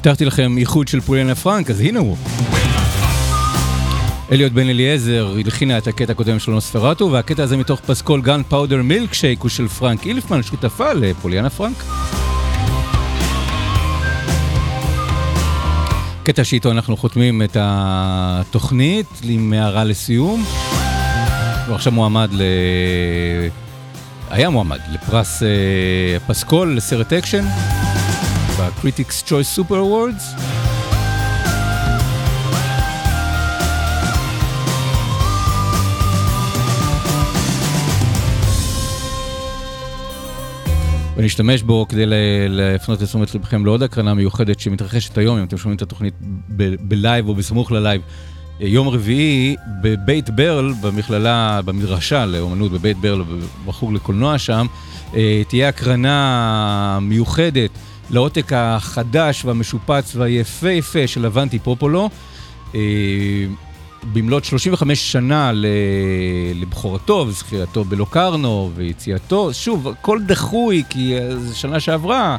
[0.00, 2.16] הבטחתי לכם איחוד של פוליאנה פרנק, אז הנה הוא.
[4.32, 8.82] אליוט בן אליעזר הלחינה את הקטע הקודם של נוספרטו, והקטע הזה מתוך פסקול גן פאודר
[8.82, 11.84] מילקשייק הוא של פרנק אילפמן, שותפה לפוליאנה פרנק.
[16.22, 20.44] קטע שאיתו אנחנו חותמים את התוכנית עם הערה לסיום.
[21.66, 22.42] הוא עכשיו מועמד ל...
[24.30, 25.48] היה מועמד לפרס אה,
[26.26, 27.44] פסקול לסרט אקשן.
[28.60, 30.42] ב-Critics Choice Super Awards.
[41.16, 42.04] ונשתמש בו כדי
[42.48, 46.14] להפנות את תשומת לבכם לעוד הקרנה מיוחדת שמתרחשת היום, אם אתם שומעים את התוכנית
[46.80, 48.02] ב live או בסמוך ל live.
[48.60, 53.22] יום רביעי בבית ברל, במכללה, במדרשה לאומנות בבית ברל,
[53.66, 54.66] בחוג לקולנוע שם,
[55.14, 57.70] אה, תהיה הקרנה מיוחדת
[58.10, 62.10] לעותק החדש והמשופץ והיפהפה של אבנטי פופולו.
[62.74, 62.80] אה,
[64.12, 65.52] במלאת 35 שנה
[66.54, 71.14] לבכורתו וזכייתו בלוקרנו ויציאתו, שוב, הכל דחוי כי
[71.54, 72.36] שנה שעברה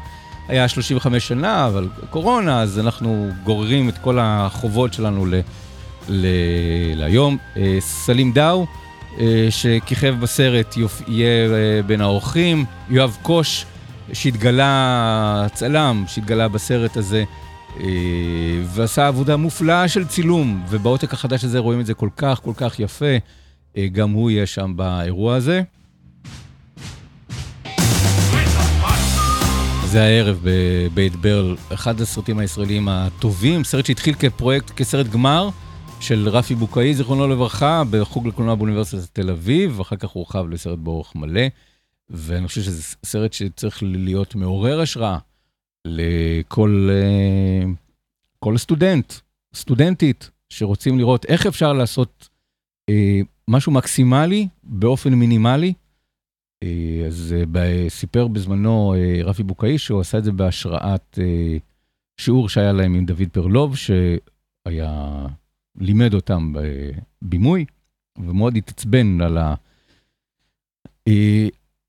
[0.47, 5.36] היה 35 שנה, אבל קורונה, אז אנחנו גוררים את כל החובות שלנו ל,
[6.09, 6.26] ל,
[6.95, 7.38] להיום.
[7.57, 8.65] אה, סלים דאו,
[9.19, 10.76] אה, שכיכב בסרט,
[11.07, 11.49] יהיה
[11.86, 13.65] בין האורחים, יואב קוש,
[14.14, 17.24] שהתגלה, צלם שהתגלה בסרט הזה,
[17.80, 17.86] אה,
[18.66, 22.80] ועשה עבודה מופלאה של צילום, ובעותק החדש הזה רואים את זה כל כך כל כך
[22.80, 23.16] יפה,
[23.78, 25.62] אה, גם הוא יהיה שם באירוע הזה.
[29.86, 35.49] זה הערב בבית ברל, אחד הסרטים הישראלים הטובים, סרט שהתחיל כפרויקט, כסרט גמר
[35.99, 41.16] של רפי בוקאי, זיכרונו לברכה, בחוג לקולנוע באוניברסיטת תל אביב, ואחר כך הורחב לסרט באורך
[41.16, 41.41] מלא.
[42.12, 45.18] ואני חושב שזה סרט שצריך להיות מעורר השראה
[45.88, 47.64] לכל אה,
[48.39, 49.14] כל סטודנט,
[49.55, 52.30] סטודנטית, שרוצים לראות איך אפשר לעשות
[52.89, 55.74] אה, משהו מקסימלי באופן מינימלי.
[56.64, 57.36] אה, אז
[57.89, 61.20] סיפר בזמנו רפי בוקאי שהוא עשה את זה בהשראת
[62.18, 65.28] שיעור שהיה להם עם דוד פרלוב, שהיה,
[65.78, 66.53] לימד אותם
[67.22, 67.66] בבימוי,
[68.18, 69.55] ומאוד התעצבן על ה...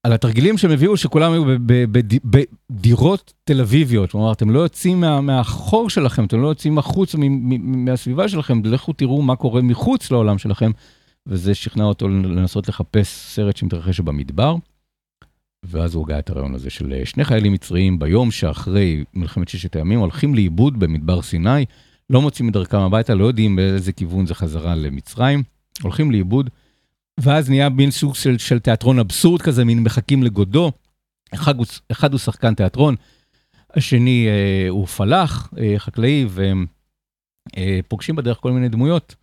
[0.03, 1.45] על התרגילים שהם הביאו שכולם היו
[2.71, 7.15] בדירות תל אביביות, כלומר אתם לא יוצאים מה, מהחור שלכם, אתם לא יוצאים החוץ
[7.59, 10.71] מהסביבה שלכם, לכו תראו מה קורה מחוץ לעולם שלכם.
[11.27, 14.57] וזה שכנע אותו לנסות לחפש סרט שמתרחש במדבר.
[15.65, 19.77] ואז הוא הגה את הרעיון הזה של אה, שני חיילים מצריים ביום שאחרי מלחמת ששת
[19.77, 21.65] הימים הולכים לאיבוד במדבר סיני,
[22.11, 25.43] לא מוצאים את דרכם הביתה, לא יודעים באיזה כיוון זה חזרה למצרים,
[25.83, 26.51] הולכים לאיבוד,
[27.21, 30.73] ואז נהיה מין סוג של, של תיאטרון אבסורד כזה, מין מחכים לגודו.
[31.35, 31.55] אחד
[31.93, 32.95] אחד הוא שחקן תיאטרון,
[33.75, 36.67] השני אה, הוא פלאח, אה, חקלאי, והם
[37.57, 39.15] אה, פוגשים בדרך כל מיני דמויות.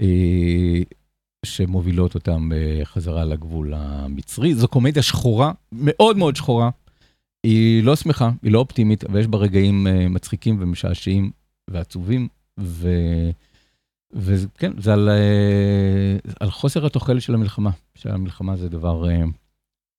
[0.00, 0.82] אה,
[1.46, 4.54] שמובילות אותם אה, חזרה לגבול המצרי.
[4.54, 6.70] זו קומדיה שחורה, מאוד מאוד שחורה.
[7.46, 11.30] היא לא שמחה, היא לא אופטימית, אבל יש בה רגעים אה, מצחיקים ומשעשעים
[11.70, 12.28] ועצובים,
[12.60, 12.88] ו...
[14.12, 19.04] וכן, זה על, אה, על חוסר התוחלת של המלחמה, שהמלחמה זה דבר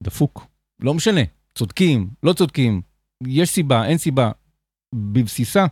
[0.03, 0.47] דפוק.
[0.79, 1.21] לא משנה,
[1.55, 2.81] צודקים, לא צודקים,
[3.27, 4.31] יש סיבה, אין סיבה.
[4.95, 5.65] בבסיסה,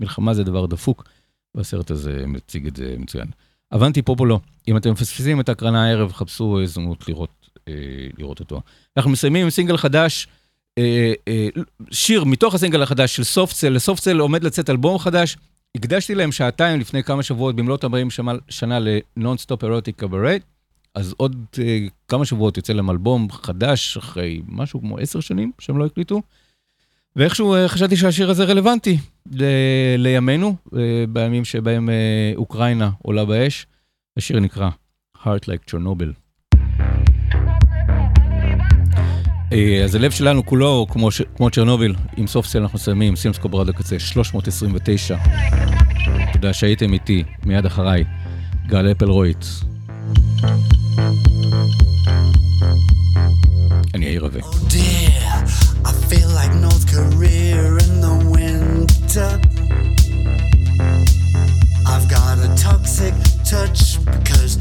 [0.00, 1.04] מלחמה זה דבר דפוק,
[1.54, 3.28] והסרט הזה מציג את זה מצוין.
[3.74, 7.74] אבנטי פופולו, אם אתם מפספסים את ההקרנה הערב, חפשו הזדמנות לראות, אה,
[8.18, 8.60] לראות אותו.
[8.96, 10.28] אנחנו מסיימים עם סינגל חדש,
[10.78, 11.48] אה, אה,
[11.90, 15.36] שיר מתוך הסינגל החדש של סופטסל, לסופטסל עומד לצאת אלבום חדש.
[15.76, 18.08] הקדשתי להם שעתיים לפני כמה שבועות במלאת 40
[18.48, 20.40] שנה ל-Non-Stop Erotic Cabaret,
[20.94, 25.78] אז עוד אה, כמה שבועות יוצא להם אלבום חדש אחרי משהו כמו עשר שנים שהם
[25.78, 26.22] לא הקליטו.
[27.16, 28.98] ואיכשהו אה, חשבתי שהשיר הזה רלוונטי
[29.32, 33.66] ל- לימינו, אה, בימים שבהם אה, אוקראינה עולה באש.
[34.16, 34.70] השיר נקרא
[35.18, 36.23] Heart Like Chernobyl.
[39.84, 41.22] אז הלב שלנו כולו כמו, ש...
[41.36, 45.16] כמו צ'רנוביל, עם סוף סל אנחנו מסיימים, סימסקו ברד הקצה, 329.
[46.32, 48.04] תודה שהייתם איתי, מיד אחריי,
[48.66, 49.60] גל אפל רויץ.
[53.94, 54.40] אני יאיר רווה.
[54.40, 54.54] Oh.
[61.86, 63.14] I've got a toxic
[63.52, 63.82] touch
[64.14, 64.58] because